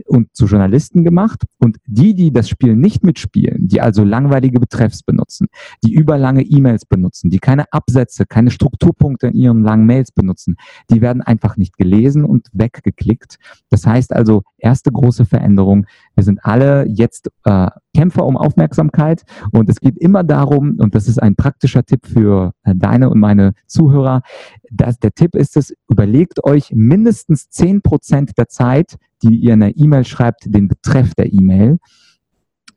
und 0.05 0.29
zu 0.33 0.45
Journalisten 0.45 1.03
gemacht 1.03 1.43
und 1.59 1.77
die, 1.85 2.13
die 2.13 2.31
das 2.31 2.47
Spiel 2.47 2.75
nicht 2.75 3.03
mitspielen, 3.03 3.67
die 3.67 3.81
also 3.81 4.03
langweilige 4.03 4.59
Betreffs 4.59 5.03
benutzen, 5.03 5.47
die 5.83 5.93
überlange 5.93 6.43
E-Mails 6.43 6.85
benutzen, 6.85 7.29
die 7.29 7.39
keine 7.39 7.65
Absätze, 7.71 8.25
keine 8.25 8.51
Strukturpunkte 8.51 9.27
in 9.27 9.33
ihren 9.33 9.63
langen 9.63 9.85
Mails 9.85 10.11
benutzen, 10.11 10.55
die 10.89 11.01
werden 11.01 11.21
einfach 11.21 11.57
nicht 11.57 11.77
gelesen 11.77 12.23
und 12.23 12.47
weggeklickt. 12.53 13.37
Das 13.69 13.85
heißt 13.85 14.13
also, 14.13 14.43
erste 14.57 14.91
große 14.91 15.25
Veränderung, 15.25 15.85
wir 16.15 16.23
sind 16.23 16.39
alle 16.43 16.87
jetzt 16.87 17.29
äh, 17.43 17.67
Kämpfer 17.93 18.25
um 18.25 18.37
Aufmerksamkeit 18.37 19.23
und 19.51 19.69
es 19.69 19.81
geht 19.81 19.97
immer 19.97 20.23
darum, 20.23 20.77
und 20.81 20.95
das 20.95 21.07
ist 21.07 21.21
ein 21.21 21.35
praktischer 21.35 21.83
Tipp 21.83 22.05
für 22.05 22.53
äh, 22.63 22.73
deine 22.75 23.09
und 23.09 23.19
meine 23.19 23.53
Zuhörer, 23.67 24.21
dass 24.71 24.99
der 24.99 25.11
Tipp 25.11 25.35
ist 25.35 25.55
es, 25.57 25.73
überlegt 25.89 26.43
euch 26.43 26.71
mindestens 26.73 27.49
zehn 27.49 27.81
Prozent 27.81 28.37
der 28.37 28.47
Zeit, 28.47 28.97
die 29.23 29.35
ihr 29.35 29.53
in 29.53 29.59
der 29.59 29.77
E-Mail 29.77 30.05
schreibt, 30.05 30.53
den 30.53 30.67
Betreff 30.67 31.13
der 31.13 31.31
E-Mail. 31.31 31.77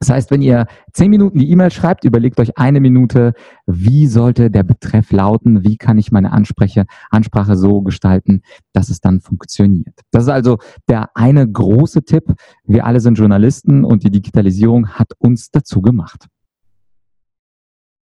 Das 0.01 0.11
heißt, 0.11 0.31
wenn 0.31 0.43
ihr 0.43 0.67
zehn 0.93 1.09
Minuten 1.09 1.39
die 1.39 1.51
E-Mail 1.51 1.71
schreibt, 1.71 2.05
überlegt 2.05 2.39
euch 2.39 2.59
eine 2.59 2.81
Minute, 2.81 3.33
wie 3.67 4.07
sollte 4.07 4.51
der 4.51 4.63
Betreff 4.63 5.11
lauten, 5.13 5.65
wie 5.65 5.79
kann 5.79 5.97
ich 5.97 6.13
meine 6.13 6.33
Anspreche, 6.33 6.85
Ansprache 7.11 7.57
so 7.57 7.81
gestalten, 7.81 8.43
dass 8.75 8.91
es 8.91 9.01
dann 9.01 9.21
funktioniert. 9.21 10.01
Das 10.11 10.25
ist 10.25 10.29
also 10.29 10.59
der 10.89 11.09
eine 11.15 11.51
große 11.51 12.05
Tipp. 12.05 12.35
Wir 12.65 12.85
alle 12.85 13.01
sind 13.01 13.17
Journalisten 13.17 13.83
und 13.83 14.05
die 14.05 14.11
Digitalisierung 14.11 14.89
hat 14.89 15.13
uns 15.19 15.51
dazu 15.51 15.81
gemacht. 15.81 16.27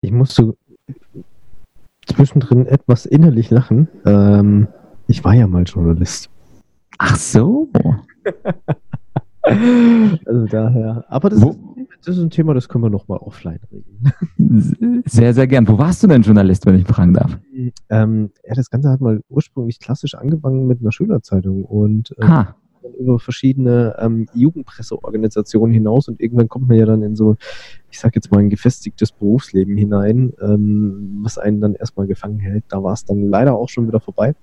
Ich 0.06 0.12
musste 0.12 0.56
zwischendrin 2.06 2.68
etwas 2.68 3.08
innerlich 3.08 3.50
lachen. 3.50 3.88
Ähm, 4.06 4.68
ich 5.08 5.24
war 5.24 5.34
ja 5.34 5.48
mal 5.48 5.64
Journalist. 5.64 6.30
Ach 7.00 7.16
so. 7.16 7.68
also 9.42 10.46
daher. 10.46 11.06
Aber 11.10 11.30
das 11.32 11.40
ist, 11.40 11.58
das 12.06 12.18
ist, 12.18 12.24
ein 12.24 12.30
Thema, 12.30 12.54
das 12.54 12.70
können 12.70 12.84
wir 12.84 12.92
nochmal 12.92 13.18
offline 13.18 13.60
regeln. 13.72 15.04
Sehr, 15.08 15.34
sehr 15.34 15.48
gern. 15.48 15.68
Wo 15.68 15.80
warst 15.80 16.04
du 16.04 16.08
denn 16.08 16.22
Journalist, 16.22 16.68
wenn 16.68 16.76
ich 16.76 16.86
fragen 16.86 17.14
darf? 17.14 17.40
Ähm, 17.90 18.30
ja, 18.48 18.54
das 18.54 18.70
Ganze 18.70 18.90
hat 18.90 19.02
mal 19.02 19.22
ursprünglich 19.30 19.80
klassisch 19.80 20.14
angefangen 20.14 20.68
mit 20.68 20.82
einer 20.82 20.92
Schülerzeitung 20.92 21.64
und 21.66 22.16
äh, 22.20 22.26
über 22.98 23.20
verschiedene 23.20 23.96
ähm, 24.00 24.28
Jugendpresseorganisationen 24.34 25.74
hinaus 25.74 26.08
und 26.08 26.20
irgendwann 26.20 26.50
kommt 26.50 26.68
man 26.68 26.78
ja 26.78 26.86
dann 26.86 27.04
in 27.04 27.16
so, 27.16 27.36
ich 27.90 28.00
sag 28.00 28.16
jetzt 28.16 28.32
mal, 28.32 28.40
ein 28.40 28.50
gefestigtes 28.50 29.12
Berufsleben 29.12 29.78
hinein, 29.78 30.34
ähm, 30.42 31.20
was 31.24 31.38
einen 31.38 31.62
dann 31.62 31.76
erstmal 31.76 32.08
gefangen 32.08 32.40
hält. 32.40 32.64
Da 32.70 32.84
war 32.84 32.94
es 32.94 33.06
dann 33.06 33.30
leider 33.30 33.56
auch 33.56 33.70
schon 33.70 33.88
wieder 33.88 34.00
vorbei. 34.00 34.36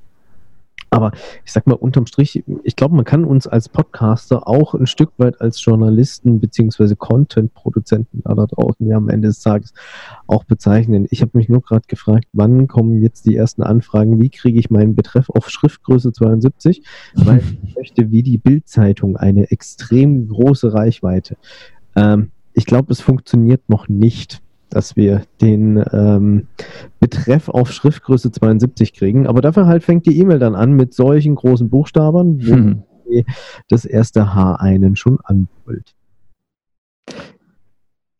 Aber 0.93 1.13
ich 1.43 1.53
sag 1.53 1.67
mal, 1.67 1.73
unterm 1.73 2.05
Strich, 2.05 2.45
ich 2.65 2.77
glaube, 2.77 2.95
man 2.95 3.07
kann 3.07 3.25
uns 3.25 3.47
als 3.47 3.71
Podcaster 3.71 4.47
auch 4.47 4.75
ein 4.75 4.87
Stück 4.87 5.13
weit 5.17 5.41
als 5.41 5.65
Journalisten 5.65 6.39
beziehungsweise 6.39 6.97
Content-Produzenten 6.97 8.21
da 8.23 8.35
draußen 8.35 8.87
ja 8.87 8.99
am 8.99 9.09
Ende 9.09 9.29
des 9.29 9.41
Tages 9.41 9.73
auch 10.27 10.45
bezeichnen. 10.45 11.07
Ich 11.09 11.23
habe 11.23 11.31
mich 11.39 11.49
nur 11.49 11.63
gerade 11.63 11.87
gefragt, 11.89 12.27
wann 12.35 12.69
kommen 12.69 13.01
jetzt 13.01 13.25
die 13.25 13.35
ersten 13.35 13.63
Anfragen, 13.63 14.21
wie 14.21 14.29
kriege 14.29 14.59
ich 14.59 14.69
meinen 14.69 14.95
Betreff 14.95 15.31
auf 15.31 15.49
Schriftgröße 15.49 16.13
72, 16.13 16.83
weil 17.15 17.39
ich 17.39 17.75
möchte 17.75 18.11
wie 18.11 18.23
die 18.23 18.37
Bildzeitung 18.37 19.17
eine 19.17 19.51
extrem 19.51 20.29
große 20.29 20.75
Reichweite. 20.75 21.39
Ähm, 21.97 22.33
ich 22.53 22.67
glaube, 22.67 22.93
es 22.93 23.01
funktioniert 23.01 23.67
noch 23.71 23.89
nicht 23.89 24.43
dass 24.73 24.97
wir 24.97 25.23
den 25.41 25.83
ähm, 25.93 26.49
Betreff 27.00 27.49
auf 27.49 27.73
Schriftgröße 27.73 28.33
72 28.33 28.95
kriegen. 28.95 29.26
Aber 29.26 29.41
dafür 29.41 29.67
halt 29.67 29.85
fängt 29.85 30.07
die 30.07 30.19
E-Mail 30.19 30.38
dann 30.38 30.55
an 30.55 30.73
mit 30.73 30.95
solchen 30.95 31.35
großen 31.35 31.69
Buchstaben, 31.69 32.47
wo 32.47 32.52
hm. 32.52 32.83
das 33.69 33.85
erste 33.85 34.35
H 34.35 34.57
einen 34.57 34.97
schon 34.97 35.19
anbrüllt. 35.23 35.95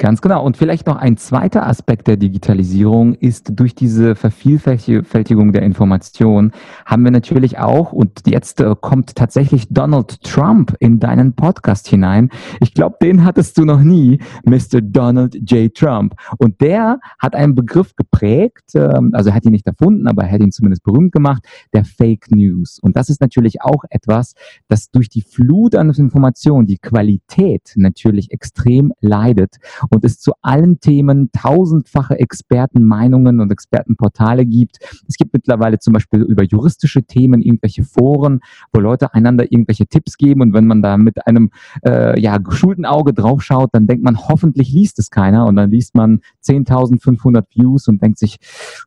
Ganz 0.03 0.21
genau. 0.21 0.45
Und 0.45 0.57
vielleicht 0.57 0.89
noch 0.89 0.97
ein 0.97 1.17
zweiter 1.17 1.65
Aspekt 1.65 2.09
der 2.09 2.17
Digitalisierung 2.17 3.15
ist, 3.15 3.53
durch 3.55 3.77
diese 3.77 4.17
Vervielfältigung 4.17 5.53
der 5.53 5.63
Information 5.63 6.51
haben 6.85 7.05
wir 7.05 7.13
natürlich 7.13 7.61
auch, 7.61 7.93
und 7.93 8.23
jetzt 8.27 8.61
äh, 8.61 8.75
kommt 8.81 9.15
tatsächlich 9.15 9.69
Donald 9.69 10.21
Trump 10.25 10.75
in 10.81 10.99
deinen 10.99 11.35
Podcast 11.35 11.87
hinein. 11.87 12.31
Ich 12.59 12.75
glaube, 12.75 12.97
den 13.01 13.25
hattest 13.25 13.57
du 13.59 13.65
noch 13.65 13.79
nie, 13.79 14.19
Mr. 14.45 14.81
Donald 14.83 15.37
J. 15.49 15.73
Trump. 15.73 16.17
Und 16.37 16.61
der 16.61 16.99
hat 17.21 17.37
einen 17.37 17.55
Begriff 17.55 17.95
geprägt, 17.95 18.75
ähm, 18.75 19.11
also 19.13 19.31
er 19.31 19.37
hat 19.37 19.45
ihn 19.45 19.53
nicht 19.53 19.69
erfunden, 19.69 20.09
aber 20.09 20.25
er 20.25 20.33
hat 20.33 20.41
ihn 20.41 20.51
zumindest 20.51 20.83
berühmt 20.83 21.13
gemacht, 21.13 21.45
der 21.73 21.85
Fake 21.85 22.29
News. 22.33 22.81
Und 22.83 22.97
das 22.97 23.09
ist 23.09 23.21
natürlich 23.21 23.63
auch 23.63 23.85
etwas, 23.89 24.35
das 24.67 24.91
durch 24.91 25.09
die 25.09 25.23
Flut 25.23 25.77
an 25.77 25.91
Informationen, 25.91 26.67
die 26.67 26.79
Qualität 26.79 27.75
natürlich 27.77 28.33
extrem 28.33 28.93
leidet 29.01 29.59
und 29.93 30.05
es 30.05 30.19
zu 30.19 30.33
allen 30.41 30.81
Themen 30.81 31.31
tausendfache 31.33 32.19
Expertenmeinungen 32.19 33.41
und 33.41 33.53
Expertenportale 33.53 34.47
gibt. 34.47 34.79
Es 35.07 35.17
gibt 35.17 35.35
mittlerweile 35.35 35.79
zum 35.79 35.93
Beispiel 35.93 36.23
über 36.23 36.43
juristische 36.43 37.03
Themen 37.03 37.43
irgendwelche 37.43 37.85
Foren, 37.85 38.41
wo 38.73 38.81
Leute 38.81 39.13
einander 39.15 39.45
irgendwelche 39.53 39.87
Tipps 39.87 40.17
geben 40.17 40.41
und 40.41 40.55
wenn 40.55 40.67
man 40.67 40.83
da 40.83 40.97
mit 40.97 41.27
einem 41.27 41.51
äh, 41.85 42.19
ja, 42.21 42.39
geschulten 42.39 42.87
Auge 42.87 43.13
draufschaut, 43.13 43.71
dann 43.73 43.87
denkt 43.87 44.03
man, 44.03 44.17
hoffentlich 44.17 44.73
liest 44.73 44.99
es 44.99 45.11
keiner 45.11 45.47
und 45.47 45.57
dann 45.57 45.71
liest 45.71 45.95
man 45.95 46.21
10.500 46.43 47.45
Views 47.55 47.89
und 47.89 48.03
denkt 48.03 48.19
sich, 48.19 48.39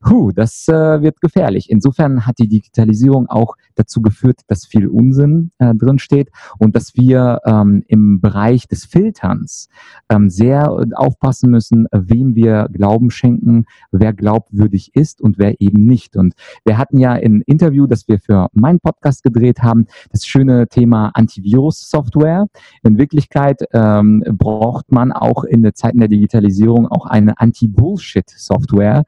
huh, 0.09 0.31
das 0.31 0.67
äh, 0.67 1.01
wird 1.01 1.21
gefährlich. 1.21 1.69
Insofern 1.69 2.25
hat 2.25 2.39
die 2.39 2.47
Digitalisierung 2.47 3.27
auch 3.27 3.55
dazu 3.75 4.01
geführt, 4.01 4.41
dass 4.47 4.65
viel 4.65 4.87
Unsinn 4.87 5.51
äh, 5.59 5.73
drin 5.75 5.99
steht 5.99 6.29
und 6.57 6.75
dass 6.75 6.95
wir 6.95 7.39
ähm, 7.45 7.83
im 7.87 8.21
Bereich 8.21 8.67
des 8.67 8.85
Filterns 8.85 9.69
ähm, 10.09 10.29
sehr 10.29 10.71
aufpassen 10.95 11.51
müssen, 11.51 11.87
wem 11.91 12.35
wir 12.35 12.67
Glauben 12.71 13.11
schenken, 13.11 13.65
wer 13.91 14.13
glaubwürdig 14.13 14.95
ist 14.95 15.21
und 15.21 15.37
wer 15.37 15.61
eben 15.61 15.85
nicht. 15.85 16.15
Und 16.15 16.33
wir 16.63 16.77
hatten 16.77 16.97
ja 16.97 17.15
im 17.15 17.43
Interview, 17.45 17.87
das 17.87 18.07
wir 18.07 18.19
für 18.19 18.47
meinen 18.53 18.79
Podcast 18.79 19.23
gedreht 19.23 19.61
haben, 19.61 19.87
das 20.11 20.25
schöne 20.25 20.67
Thema 20.67 21.11
Antivirus-Software. 21.13 22.47
In 22.83 22.97
Wirklichkeit 22.97 23.61
ähm, 23.73 24.23
braucht 24.27 24.91
man 24.91 25.11
auch 25.11 25.43
in 25.43 25.63
der 25.63 25.73
Zeiten 25.73 25.99
der 25.99 26.07
Digitalisierung 26.07 26.87
auch 26.87 27.05
eine 27.05 27.39
Anti-Bullshit-Software. 27.39 29.05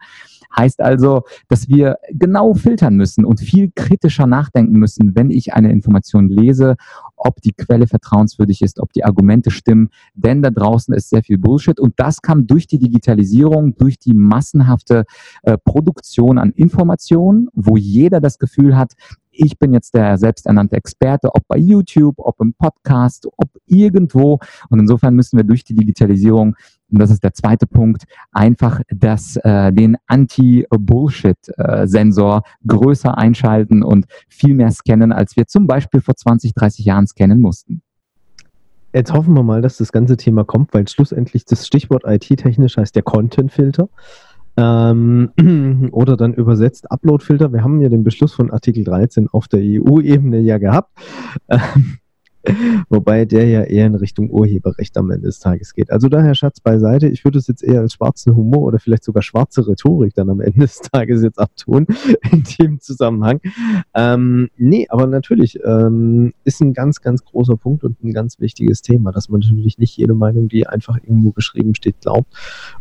Heißt 0.56 0.82
also, 0.82 1.24
dass 1.48 1.68
wir 1.68 1.98
genau 2.12 2.54
filtern 2.54 2.96
müssen 2.96 3.25
und 3.25 3.39
viel 3.39 3.72
kritischer 3.75 4.27
nachdenken 4.27 4.77
müssen, 4.77 5.16
wenn 5.16 5.30
ich 5.30 5.54
eine 5.54 5.72
Information 5.72 6.30
lese, 6.30 6.75
ob 7.16 7.42
die 7.42 7.54
Quelle 7.54 7.88
vertrauenswürdig 7.88 8.62
ist, 8.62 8.80
ob 8.80 8.94
die 8.94 9.04
Argumente 9.04 9.51
stimmen. 9.51 9.89
Denn 10.13 10.42
da 10.42 10.50
draußen 10.50 10.94
ist 10.94 11.10
sehr 11.10 11.24
viel 11.24 11.38
Bullshit 11.38 11.80
und 11.80 11.94
das 11.98 12.22
kam 12.22 12.48
durch 12.48 12.68
die 12.68 12.80
Digitalisierung, 12.80 13.75
durch 13.75 14.00
die 14.00 14.13
massenhafte 14.13 15.06
äh, 15.44 15.58
Produktion 15.58 16.38
an 16.38 16.51
Informationen, 16.51 17.50
wo 17.54 17.77
jeder 17.77 18.22
das 18.22 18.38
Gefühl 18.38 18.77
hat, 18.77 18.94
ich 19.38 19.60
bin 19.60 19.74
jetzt 19.74 19.94
der 19.94 20.18
selbsternannte 20.18 20.75
Experte, 20.75 21.34
ob 21.34 21.48
bei 21.48 21.58
YouTube, 21.58 22.16
ob 22.18 22.42
im 22.42 22.54
Podcast, 22.54 23.27
ob 23.38 23.50
irgendwo. 23.68 24.39
Und 24.70 24.80
insofern 24.80 25.16
müssen 25.16 25.38
wir 25.38 25.44
durch 25.44 25.63
die 25.63 25.75
Digitalisierung, 25.75 26.56
und 26.91 27.00
das 27.00 27.12
ist 27.12 27.24
der 27.24 27.34
zweite 27.34 27.65
Punkt, 27.67 28.06
einfach 28.32 28.82
das, 28.89 29.38
äh, 29.38 29.72
den 29.74 29.98
Anti-Bullshit-Sensor 30.08 32.44
größer 32.65 33.15
einschalten 33.17 33.84
und 33.84 34.06
viel 34.29 34.53
mehr 34.53 34.72
scannen, 34.72 35.12
als 35.12 35.36
wir 35.36 35.48
zum 35.48 35.67
Beispiel 35.67 36.00
vor 36.01 36.15
20, 36.15 36.53
30 36.53 36.86
Jahren 36.86 37.08
scannen 37.08 37.41
mussten. 37.41 37.82
jetzt 38.94 39.12
hoffen 39.13 39.34
wir 39.36 39.44
mal, 39.44 39.62
dass 39.62 39.77
das 39.77 39.91
ganze 39.91 40.17
Thema 40.17 40.44
kommt, 40.44 40.74
weil 40.74 40.88
schlussendlich 40.88 41.46
das 41.46 41.67
Stichwort 41.67 42.03
IT-technisch 42.06 42.77
heißt 42.77 42.96
der 42.96 43.03
Content-Filter. 43.03 43.89
Ähm, 44.56 45.29
oder 45.91 46.17
dann 46.17 46.34
übersetzt 46.34 46.89
Upload-Filter. 46.89 47.53
Wir 47.53 47.63
haben 47.63 47.79
ja 47.82 47.89
den 47.89 48.03
Beschluss 48.03 48.34
von 48.34 48.50
Artikel 48.50 48.84
13 48.84 49.27
auf 49.32 49.48
der 49.48 49.60
EU-Ebene 49.62 50.39
ja 50.39 50.58
gehabt. 50.58 50.98
Ähm, 51.48 52.00
Wobei 52.89 53.25
der 53.25 53.48
ja 53.48 53.63
eher 53.63 53.86
in 53.88 53.96
Richtung 53.96 54.30
Urheberrecht 54.30 54.98
am 54.98 55.12
Ende 55.12 55.27
des 55.27 55.39
Tages 55.39 55.74
geht. 55.74 55.92
Also 55.92 56.10
daher 56.10 56.36
Schatz 56.36 56.60
beiseite. 56.60 57.08
Ich 57.08 57.24
würde 57.24 57.39
es 57.39 57.48
jetzt 57.48 57.63
eher 57.63 57.82
als 57.82 57.94
schwarzen 57.94 58.36
Humor 58.36 58.63
oder 58.63 58.80
vielleicht 58.80 59.04
sogar 59.04 59.24
schwarze 59.24 59.68
Rhetorik 59.68 60.13
dann 60.13 60.30
am 60.30 60.42
Ende 60.42 60.60
des 60.62 60.80
Tages 60.80 61.24
jetzt 61.24 61.39
abtun 61.39 61.88
in 62.32 62.44
dem 62.60 62.80
Zusammenhang. 62.80 63.39
Ähm, 63.94 64.50
nee, 64.58 64.88
aber 64.89 65.08
natürlich 65.08 65.60
ähm, 65.63 66.34
ist 66.44 66.62
ein 66.62 66.74
ganz, 66.74 67.01
ganz 67.01 67.24
großer 67.24 67.58
Punkt 67.58 67.84
und 67.84 68.04
ein 68.04 68.13
ganz 68.13 68.39
wichtiges 68.39 68.82
Thema, 68.82 69.12
dass 69.12 69.30
man 69.30 69.42
natürlich 69.42 69.77
nicht 69.77 69.98
jede 69.98 70.13
Meinung, 70.13 70.48
die 70.48 70.68
einfach 70.68 70.98
irgendwo 70.98 71.32
geschrieben 71.32 71.75
steht, 71.75 72.01
glaubt. 72.01 72.34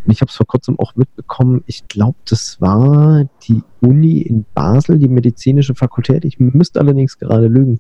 Und 0.04 0.12
ich 0.12 0.20
habe 0.20 0.30
es 0.30 0.37
vor 0.37 0.46
kurzem 0.46 0.78
auch 0.78 0.94
mitbekommen. 0.96 1.62
Ich 1.66 1.88
glaube, 1.88 2.18
das 2.28 2.61
war 2.61 3.28
die 3.49 3.62
Uni 3.81 4.21
in 4.23 4.45
Basel, 4.55 4.99
die 4.99 5.09
medizinische 5.09 5.75
Fakultät. 5.75 6.25
Ich 6.25 6.38
müsste 6.38 6.81
allerdings 6.81 7.19
gerade 7.19 7.49
lügen. 7.49 7.79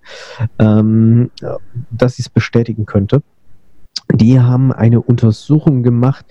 Ähm, 0.58 1.30
dass 1.90 2.18
ich 2.18 2.26
es 2.26 2.28
bestätigen 2.28 2.86
könnte. 2.86 3.22
Die 4.14 4.40
haben 4.40 4.72
eine 4.72 5.00
Untersuchung 5.00 5.82
gemacht 5.82 6.24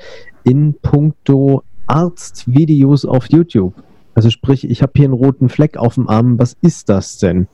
in 0.44 0.76
puncto 0.82 1.64
Arztvideos 1.88 3.06
auf 3.06 3.28
YouTube. 3.30 3.74
Also 4.14 4.30
sprich, 4.30 4.70
ich 4.70 4.82
habe 4.82 4.94
hier 4.96 5.06
einen 5.06 5.14
roten 5.14 5.50
Fleck 5.50 5.78
auf 5.78 5.96
dem 5.96 6.08
Arm, 6.08 6.40
was 6.40 6.56
ist 6.62 6.90
das 6.90 7.18
denn? 7.18 7.48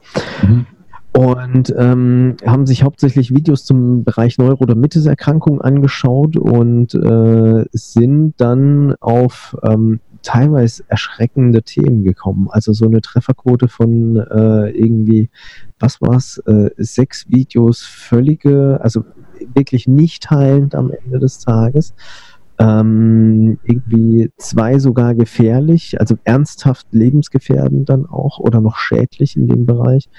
Mhm. 0.44 0.66
Und 1.14 1.74
ähm, 1.78 2.38
haben 2.46 2.66
sich 2.66 2.84
hauptsächlich 2.84 3.36
Videos 3.36 3.66
zum 3.66 4.06
Bereich 4.06 4.38
Neurodermitis-Erkrankungen 4.38 5.60
angeschaut 5.60 6.38
und 6.38 6.94
äh, 6.94 7.66
sind 7.74 8.36
dann 8.38 8.96
auf 9.02 9.58
ähm, 9.64 10.00
teilweise 10.24 10.84
erschreckende 10.88 11.64
Themen 11.64 12.04
gekommen. 12.04 12.48
Also 12.50 12.74
so 12.74 12.86
eine 12.86 13.02
Trefferquote 13.02 13.68
von 13.68 14.18
äh, 14.18 14.70
irgendwie, 14.70 15.30
was 15.80 16.02
war's, 16.02 16.38
äh, 16.46 16.70
sechs 16.78 17.30
Videos 17.30 17.82
völlige, 17.82 18.80
also 18.82 19.04
wirklich 19.54 19.88
nicht 19.88 20.30
heilend 20.30 20.76
am 20.76 20.92
Ende 20.92 21.20
des 21.20 21.40
Tages. 21.40 21.94
Ähm, 22.60 23.58
irgendwie 23.64 24.30
zwei 24.38 24.78
sogar 24.78 25.16
gefährlich, 25.16 26.00
also 26.00 26.16
ernsthaft 26.26 26.86
lebensgefährdend 26.92 27.90
dann 27.90 28.06
auch 28.06 28.38
oder 28.38 28.62
noch 28.62 28.78
schädlich 28.78 29.36
in 29.36 29.48
dem 29.48 29.66
Bereich. 29.66 30.10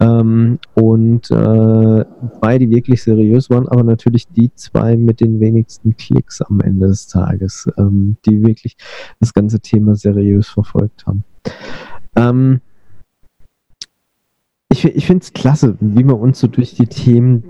Ähm, 0.00 0.58
und 0.74 1.30
äh, 1.30 2.04
zwei, 2.38 2.58
die 2.58 2.70
wirklich 2.70 3.02
seriös 3.02 3.50
waren, 3.50 3.68
aber 3.68 3.82
natürlich 3.82 4.26
die 4.28 4.50
zwei 4.54 4.96
mit 4.96 5.20
den 5.20 5.40
wenigsten 5.40 5.94
Klicks 5.96 6.40
am 6.40 6.60
Ende 6.60 6.88
des 6.88 7.06
Tages, 7.06 7.68
ähm, 7.76 8.16
die 8.26 8.42
wirklich 8.42 8.76
das 9.20 9.34
ganze 9.34 9.60
Thema 9.60 9.94
seriös 9.94 10.48
verfolgt 10.48 11.06
haben. 11.06 11.24
Ähm, 12.16 12.60
ich, 14.72 14.84
ich 14.84 15.06
finde 15.06 15.22
es 15.22 15.32
klasse, 15.32 15.76
wie 15.80 16.04
wir 16.04 16.18
uns 16.18 16.38
so 16.38 16.46
durch 16.46 16.74
die 16.74 16.86
Themen 16.86 17.42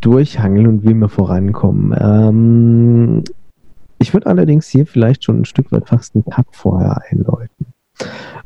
durchhangeln 0.00 0.66
und 0.66 0.84
wie 0.84 0.94
wir 0.94 1.08
vorankommen. 1.08 1.94
Ähm, 2.00 3.24
ich 3.98 4.12
würde 4.12 4.26
allerdings 4.26 4.66
hier 4.68 4.86
vielleicht 4.86 5.22
schon 5.22 5.42
ein 5.42 5.44
Stück 5.44 5.70
weit 5.70 5.88
fast 5.88 6.16
einen 6.16 6.24
Cut 6.24 6.46
vorher 6.50 7.00
einläuten. 7.08 7.66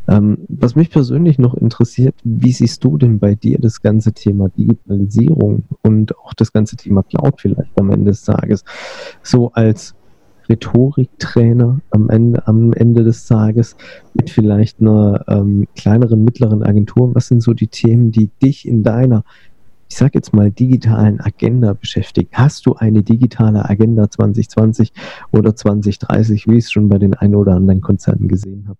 Ähm, 0.08 0.38
was 0.48 0.76
mich 0.76 0.90
persönlich 0.90 1.38
noch 1.38 1.54
interessiert, 1.54 2.14
wie 2.22 2.52
siehst 2.52 2.84
du 2.84 2.96
denn 2.96 3.18
bei 3.18 3.34
dir 3.34 3.58
das 3.58 3.82
ganze 3.82 4.12
Thema 4.12 4.48
Digitalisierung 4.48 5.64
und 5.82 6.16
auch 6.18 6.34
das 6.34 6.52
ganze 6.52 6.76
Thema 6.76 7.02
Cloud 7.02 7.40
vielleicht 7.40 7.78
am 7.78 7.90
Ende 7.90 8.10
des 8.12 8.22
Tages? 8.22 8.64
So 9.22 9.52
als 9.52 9.94
Rhetoriktrainer 10.48 11.80
am 11.90 12.08
Ende, 12.08 12.46
am 12.46 12.72
Ende 12.72 13.04
des 13.04 13.26
Tages 13.26 13.76
mit 14.14 14.30
vielleicht 14.30 14.80
einer 14.80 15.24
ähm, 15.28 15.66
kleineren, 15.74 16.24
mittleren 16.24 16.62
Agentur. 16.62 17.14
Was 17.14 17.28
sind 17.28 17.42
so 17.42 17.52
die 17.52 17.68
Themen, 17.68 18.12
die 18.12 18.30
dich 18.42 18.66
in 18.66 18.82
deiner, 18.82 19.24
ich 19.88 19.96
sag 19.96 20.14
jetzt 20.14 20.32
mal, 20.32 20.50
digitalen 20.50 21.20
Agenda 21.20 21.72
beschäftigen? 21.72 22.28
Hast 22.32 22.66
du 22.66 22.74
eine 22.74 23.02
digitale 23.02 23.68
Agenda 23.68 24.08
2020 24.08 24.92
oder 25.32 25.54
2030, 25.56 26.46
wie 26.46 26.58
ich 26.58 26.66
es 26.66 26.72
schon 26.72 26.88
bei 26.88 26.98
den 26.98 27.14
ein 27.14 27.34
oder 27.34 27.54
anderen 27.54 27.80
Konzerten 27.80 28.28
gesehen 28.28 28.68
habe? 28.68 28.78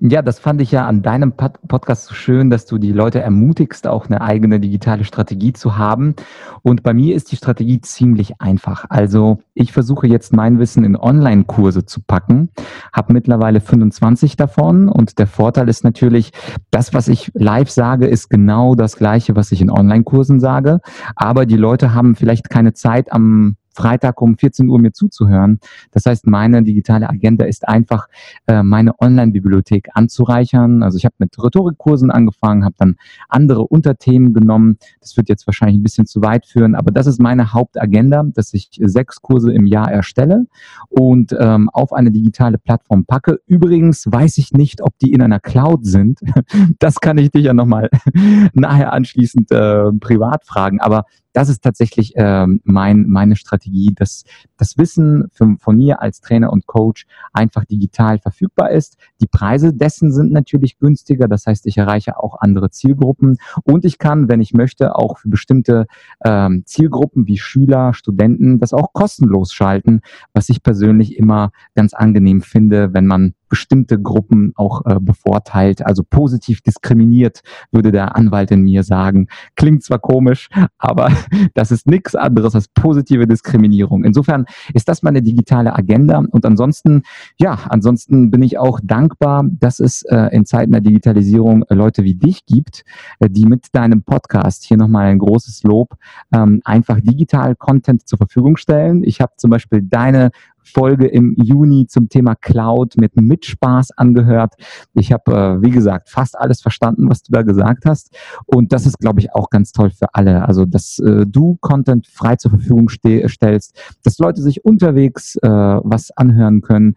Ja, 0.00 0.22
das 0.22 0.40
fand 0.40 0.60
ich 0.60 0.72
ja 0.72 0.86
an 0.86 1.02
deinem 1.02 1.32
Podcast 1.34 2.06
so 2.06 2.14
schön, 2.14 2.50
dass 2.50 2.66
du 2.66 2.78
die 2.78 2.92
Leute 2.92 3.20
ermutigst, 3.20 3.86
auch 3.86 4.06
eine 4.06 4.20
eigene 4.20 4.58
digitale 4.58 5.04
Strategie 5.04 5.52
zu 5.52 5.78
haben. 5.78 6.16
Und 6.62 6.82
bei 6.82 6.92
mir 6.92 7.14
ist 7.14 7.30
die 7.30 7.36
Strategie 7.36 7.80
ziemlich 7.80 8.40
einfach. 8.40 8.86
Also 8.88 9.38
ich 9.54 9.72
versuche 9.72 10.08
jetzt 10.08 10.34
mein 10.34 10.58
Wissen 10.58 10.82
in 10.84 10.96
Online-Kurse 10.96 11.86
zu 11.86 12.00
packen, 12.02 12.50
habe 12.92 13.12
mittlerweile 13.12 13.60
25 13.60 14.36
davon 14.36 14.88
und 14.88 15.18
der 15.20 15.28
Vorteil 15.28 15.68
ist 15.68 15.84
natürlich, 15.84 16.32
das, 16.72 16.92
was 16.92 17.06
ich 17.06 17.30
live 17.34 17.70
sage, 17.70 18.06
ist 18.06 18.28
genau 18.28 18.74
das 18.74 18.96
gleiche, 18.96 19.36
was 19.36 19.52
ich 19.52 19.62
in 19.62 19.70
Online-Kursen 19.70 20.40
sage. 20.40 20.80
Aber 21.14 21.46
die 21.46 21.56
Leute 21.56 21.94
haben 21.94 22.16
vielleicht 22.16 22.50
keine 22.50 22.74
Zeit 22.74 23.12
am 23.12 23.56
Freitag 23.74 24.22
um 24.22 24.36
14 24.38 24.68
Uhr 24.68 24.78
mir 24.78 24.92
zuzuhören. 24.92 25.58
Das 25.90 26.06
heißt, 26.06 26.26
meine 26.26 26.62
digitale 26.62 27.08
Agenda 27.08 27.44
ist 27.44 27.68
einfach, 27.68 28.06
äh, 28.46 28.62
meine 28.62 28.98
Online-Bibliothek 29.00 29.88
anzureichern. 29.94 30.82
Also 30.82 30.96
ich 30.96 31.04
habe 31.04 31.16
mit 31.18 31.36
Rhetorikkursen 31.42 32.10
angefangen, 32.10 32.64
habe 32.64 32.76
dann 32.78 32.96
andere 33.28 33.62
Unterthemen 33.62 34.32
genommen. 34.32 34.78
Das 35.00 35.16
wird 35.16 35.28
jetzt 35.28 35.46
wahrscheinlich 35.46 35.78
ein 35.78 35.82
bisschen 35.82 36.06
zu 36.06 36.22
weit 36.22 36.46
führen, 36.46 36.74
aber 36.74 36.90
das 36.90 37.06
ist 37.06 37.20
meine 37.20 37.52
Hauptagenda, 37.52 38.22
dass 38.24 38.54
ich 38.54 38.70
sechs 38.80 39.20
Kurse 39.20 39.52
im 39.52 39.66
Jahr 39.66 39.90
erstelle 39.90 40.46
und 40.88 41.34
ähm, 41.38 41.68
auf 41.70 41.92
eine 41.92 42.10
digitale 42.10 42.58
Plattform 42.58 43.04
packe. 43.04 43.40
Übrigens 43.46 44.06
weiß 44.06 44.38
ich 44.38 44.52
nicht, 44.52 44.82
ob 44.82 44.96
die 44.98 45.12
in 45.12 45.22
einer 45.22 45.40
Cloud 45.40 45.84
sind. 45.84 46.20
Das 46.78 47.00
kann 47.00 47.18
ich 47.18 47.30
dich 47.30 47.44
ja 47.44 47.54
nochmal 47.54 47.88
nachher 48.52 48.92
anschließend 48.92 49.50
äh, 49.50 49.92
privat 50.00 50.44
fragen. 50.44 50.80
Aber 50.80 51.04
das 51.34 51.48
ist 51.48 51.62
tatsächlich 51.62 52.12
ähm, 52.16 52.60
mein, 52.64 53.06
meine 53.08 53.36
Strategie, 53.36 53.92
dass 53.94 54.24
das 54.56 54.78
Wissen 54.78 55.26
für, 55.32 55.56
von 55.58 55.76
mir 55.76 56.00
als 56.00 56.20
Trainer 56.20 56.52
und 56.52 56.66
Coach 56.66 57.06
einfach 57.32 57.64
digital 57.64 58.18
verfügbar 58.18 58.70
ist. 58.70 58.96
Die 59.20 59.26
Preise 59.26 59.74
dessen 59.74 60.12
sind 60.12 60.32
natürlich 60.32 60.78
günstiger, 60.78 61.28
das 61.28 61.46
heißt, 61.46 61.66
ich 61.66 61.76
erreiche 61.76 62.18
auch 62.18 62.40
andere 62.40 62.70
Zielgruppen 62.70 63.36
und 63.64 63.84
ich 63.84 63.98
kann, 63.98 64.28
wenn 64.28 64.40
ich 64.40 64.54
möchte, 64.54 64.94
auch 64.94 65.18
für 65.18 65.28
bestimmte 65.28 65.86
ähm, 66.24 66.62
Zielgruppen 66.66 67.26
wie 67.26 67.38
Schüler, 67.38 67.94
Studenten 67.94 68.60
das 68.60 68.72
auch 68.72 68.92
kostenlos 68.92 69.52
schalten, 69.52 70.00
was 70.32 70.48
ich 70.48 70.62
persönlich 70.62 71.16
immer 71.16 71.50
ganz 71.74 71.94
angenehm 71.94 72.42
finde, 72.42 72.94
wenn 72.94 73.06
man 73.06 73.34
bestimmte 73.54 74.00
Gruppen 74.00 74.52
auch 74.56 74.84
äh, 74.84 74.98
bevorteilt, 74.98 75.86
also 75.86 76.02
positiv 76.02 76.60
diskriminiert, 76.60 77.42
würde 77.70 77.92
der 77.92 78.16
Anwalt 78.16 78.50
in 78.50 78.62
mir 78.62 78.82
sagen. 78.82 79.28
Klingt 79.54 79.84
zwar 79.84 80.00
komisch, 80.00 80.48
aber 80.76 81.12
das 81.54 81.70
ist 81.70 81.86
nichts 81.86 82.16
anderes 82.16 82.56
als 82.56 82.66
positive 82.66 83.28
Diskriminierung. 83.28 84.02
Insofern 84.02 84.46
ist 84.72 84.88
das 84.88 85.04
meine 85.04 85.22
digitale 85.22 85.72
Agenda 85.72 86.18
und 86.18 86.44
ansonsten, 86.44 87.02
ja, 87.38 87.56
ansonsten 87.68 88.32
bin 88.32 88.42
ich 88.42 88.58
auch 88.58 88.80
dankbar, 88.82 89.44
dass 89.48 89.78
es 89.78 90.02
äh, 90.02 90.34
in 90.34 90.46
Zeiten 90.46 90.72
der 90.72 90.80
Digitalisierung 90.80 91.62
äh, 91.68 91.74
Leute 91.74 92.02
wie 92.02 92.16
dich 92.16 92.46
gibt, 92.46 92.82
äh, 93.20 93.30
die 93.30 93.46
mit 93.46 93.68
deinem 93.70 94.02
Podcast 94.02 94.64
hier 94.64 94.78
nochmal 94.78 95.06
ein 95.06 95.20
großes 95.20 95.62
Lob 95.62 95.94
ähm, 96.34 96.60
einfach 96.64 96.98
digital 97.00 97.54
Content 97.54 98.08
zur 98.08 98.18
Verfügung 98.18 98.56
stellen. 98.56 99.04
Ich 99.04 99.20
habe 99.20 99.34
zum 99.36 99.50
Beispiel 99.50 99.80
deine 99.80 100.32
Folge 100.64 101.06
im 101.06 101.34
Juni 101.36 101.86
zum 101.86 102.08
Thema 102.08 102.34
Cloud 102.34 102.94
mit 102.96 103.16
Mitspaß 103.16 103.92
angehört. 103.92 104.54
Ich 104.94 105.12
habe, 105.12 105.32
äh, 105.32 105.62
wie 105.62 105.70
gesagt, 105.70 106.08
fast 106.08 106.38
alles 106.38 106.60
verstanden, 106.60 107.08
was 107.08 107.22
du 107.22 107.32
da 107.32 107.42
gesagt 107.42 107.86
hast. 107.86 108.16
Und 108.46 108.72
das 108.72 108.86
ist, 108.86 108.98
glaube 108.98 109.20
ich, 109.20 109.32
auch 109.34 109.50
ganz 109.50 109.72
toll 109.72 109.90
für 109.90 110.14
alle. 110.14 110.46
Also, 110.46 110.64
dass 110.64 110.98
äh, 110.98 111.26
du 111.26 111.56
Content 111.60 112.06
frei 112.06 112.36
zur 112.36 112.50
Verfügung 112.50 112.88
stellst, 112.88 113.78
dass 114.02 114.18
Leute 114.18 114.42
sich 114.42 114.64
unterwegs 114.64 115.36
äh, 115.36 115.48
was 115.48 116.10
anhören 116.16 116.60
können 116.60 116.94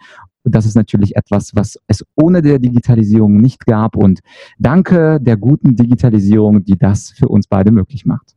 das 0.50 0.66
ist 0.66 0.76
natürlich 0.76 1.16
etwas, 1.16 1.56
was 1.56 1.78
es 1.88 2.06
ohne 2.16 2.42
der 2.42 2.60
Digitalisierung 2.60 3.38
nicht 3.38 3.66
gab. 3.66 3.96
Und 3.96 4.22
danke 4.58 5.20
der 5.22 5.38
guten 5.38 5.76
Digitalisierung, 5.76 6.64
die 6.64 6.78
das 6.78 7.12
für 7.12 7.28
uns 7.28 7.48
beide 7.48 7.72
möglich 7.72 8.06
macht. 8.06 8.36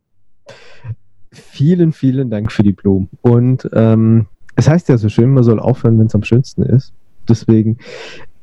Vielen, 1.31 1.93
vielen 1.93 2.29
Dank 2.29 2.51
für 2.51 2.63
die 2.63 2.73
Blumen. 2.73 3.09
Und 3.21 3.69
ähm, 3.73 4.27
es 4.61 4.69
heißt 4.69 4.89
ja 4.89 4.97
so 4.97 5.09
schön, 5.09 5.33
man 5.33 5.43
soll 5.43 5.59
aufhören, 5.59 5.97
wenn 5.97 6.05
es 6.05 6.13
am 6.13 6.23
schönsten 6.23 6.61
ist. 6.61 6.93
Deswegen, 7.27 7.77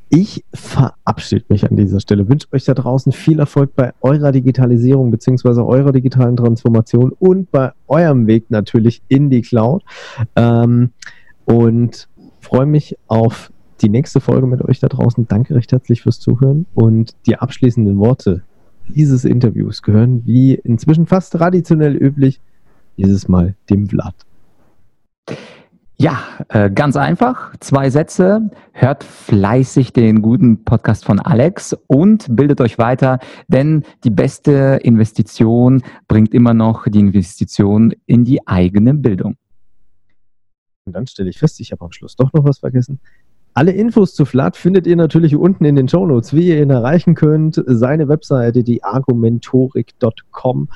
ich 0.08 0.44
verabschiede 0.52 1.44
mich 1.48 1.70
an 1.70 1.76
dieser 1.76 2.00
Stelle. 2.00 2.28
Wünsche 2.28 2.48
euch 2.50 2.64
da 2.64 2.74
draußen 2.74 3.12
viel 3.12 3.38
Erfolg 3.38 3.76
bei 3.76 3.92
eurer 4.00 4.32
Digitalisierung 4.32 5.12
bzw. 5.12 5.60
eurer 5.60 5.92
digitalen 5.92 6.36
Transformation 6.36 7.12
und 7.20 7.52
bei 7.52 7.70
eurem 7.86 8.26
Weg 8.26 8.50
natürlich 8.50 9.00
in 9.06 9.30
die 9.30 9.42
Cloud. 9.42 9.84
Ähm, 10.34 10.90
und 11.44 12.08
freue 12.40 12.66
mich 12.66 12.96
auf 13.06 13.52
die 13.80 13.88
nächste 13.88 14.18
Folge 14.18 14.48
mit 14.48 14.60
euch 14.62 14.80
da 14.80 14.88
draußen. 14.88 15.28
Danke 15.28 15.54
recht 15.54 15.70
herzlich 15.70 16.02
fürs 16.02 16.18
Zuhören 16.18 16.66
und 16.74 17.14
die 17.26 17.36
abschließenden 17.36 17.96
Worte 17.98 18.42
dieses 18.88 19.24
Interviews 19.24 19.82
gehören 19.82 20.22
wie 20.26 20.54
inzwischen 20.54 21.06
fast 21.06 21.34
traditionell 21.34 21.94
üblich 21.94 22.40
dieses 22.96 23.28
Mal 23.28 23.54
dem 23.70 23.86
Vlad. 23.86 24.16
Ja, 26.00 26.22
äh, 26.48 26.70
ganz 26.70 26.96
einfach. 26.96 27.56
Zwei 27.58 27.90
Sätze. 27.90 28.50
Hört 28.72 29.02
fleißig 29.02 29.92
den 29.92 30.22
guten 30.22 30.64
Podcast 30.64 31.04
von 31.04 31.18
Alex 31.18 31.76
und 31.88 32.24
bildet 32.30 32.60
euch 32.60 32.78
weiter, 32.78 33.18
denn 33.48 33.82
die 34.04 34.10
beste 34.10 34.78
Investition 34.84 35.82
bringt 36.06 36.34
immer 36.34 36.54
noch 36.54 36.86
die 36.86 37.00
Investition 37.00 37.92
in 38.06 38.24
die 38.24 38.46
eigene 38.46 38.94
Bildung. 38.94 39.36
Und 40.84 40.92
dann 40.92 41.08
stelle 41.08 41.30
ich 41.30 41.38
fest, 41.38 41.58
ich 41.58 41.72
habe 41.72 41.84
am 41.84 41.90
Schluss 41.90 42.14
doch 42.14 42.32
noch 42.32 42.44
was 42.44 42.60
vergessen. 42.60 43.00
Alle 43.58 43.72
Infos 43.72 44.14
zu 44.14 44.24
Flat 44.24 44.56
findet 44.56 44.86
ihr 44.86 44.94
natürlich 44.94 45.34
unten 45.34 45.64
in 45.64 45.74
den 45.74 45.88
Show 45.88 46.06
Notes, 46.06 46.32
wie 46.32 46.46
ihr 46.46 46.62
ihn 46.62 46.70
erreichen 46.70 47.16
könnt. 47.16 47.60
Seine 47.66 48.06
Webseite, 48.06 48.62
die 48.62 48.84
argumentorik.com, 48.84 50.68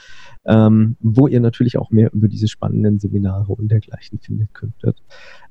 ähm, 0.46 0.96
wo 0.98 1.28
ihr 1.28 1.38
natürlich 1.38 1.78
auch 1.78 1.92
mehr 1.92 2.12
über 2.12 2.26
diese 2.26 2.48
spannenden 2.48 2.98
Seminare 2.98 3.52
und 3.52 3.70
dergleichen 3.70 4.18
finden 4.18 4.48
könntet. 4.52 5.00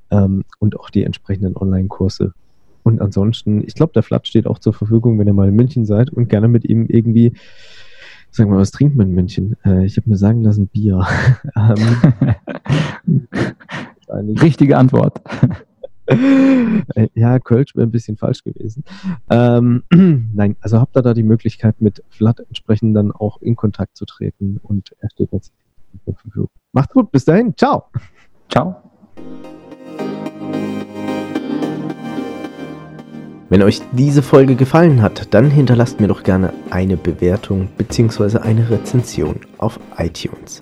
Ähm, 0.10 0.44
und 0.60 0.78
auch 0.78 0.90
die 0.90 1.06
entsprechenden 1.06 1.56
Online-Kurse. 1.56 2.34
Und 2.84 3.00
ansonsten, 3.00 3.64
ich 3.66 3.76
glaube, 3.76 3.94
der 3.94 4.04
Flat 4.04 4.28
steht 4.28 4.46
auch 4.46 4.60
zur 4.60 4.74
Verfügung, 4.74 5.18
wenn 5.18 5.28
ihr 5.28 5.34
mal 5.34 5.48
in 5.48 5.56
München 5.56 5.86
seid 5.86 6.10
und 6.10 6.28
gerne 6.28 6.50
mit 6.50 6.66
ihm 6.66 6.86
irgendwie 6.88 7.32
Sag 8.30 8.50
mal, 8.50 8.58
was 8.58 8.72
trinkt 8.72 8.98
man 8.98 9.08
in 9.08 9.16
München? 9.16 9.56
Äh, 9.64 9.86
ich 9.86 9.96
habe 9.96 10.10
mir 10.10 10.18
sagen 10.18 10.44
lassen, 10.44 10.68
Bier. 10.68 11.08
ähm, 11.56 11.98
Richtige 14.42 14.78
Antwort. 14.78 15.22
Ja, 17.14 17.40
Kölsch 17.40 17.76
wäre 17.76 17.88
ein 17.88 17.92
bisschen 17.92 18.18
falsch 18.18 18.44
gewesen. 18.44 18.84
Ähm, 19.30 19.84
nein, 20.34 20.56
also 20.62 20.80
habt 20.80 20.96
ihr 20.98 21.02
da 21.02 21.14
die 21.14 21.24
Möglichkeit, 21.24 21.82
mit 21.82 22.04
Vlad 22.10 22.40
entsprechend 22.40 22.96
dann 22.96 23.12
auch 23.12 23.42
in 23.42 23.56
Kontakt 23.56 23.98
zu 23.98 24.06
treten 24.06 24.60
und 24.62 24.96
er 25.00 25.10
steht 25.10 25.32
jetzt 25.32 25.54
zur 26.06 26.16
Verfügung. 26.16 26.50
Macht's 26.74 26.94
gut, 26.94 27.12
bis 27.12 27.26
dahin, 27.26 27.56
ciao. 27.56 27.86
Ciao. 28.50 28.82
Wenn 33.52 33.64
euch 33.64 33.82
diese 33.92 34.22
Folge 34.22 34.56
gefallen 34.56 35.02
hat, 35.02 35.34
dann 35.34 35.52
hinterlasst 35.52 36.00
mir 36.00 36.08
doch 36.08 36.24
gerne 36.24 36.54
eine 36.70 36.96
Bewertung 36.96 37.68
bzw. 37.78 38.38
eine 38.38 38.70
Rezension 38.70 39.42
auf 39.58 39.78
iTunes. 39.98 40.62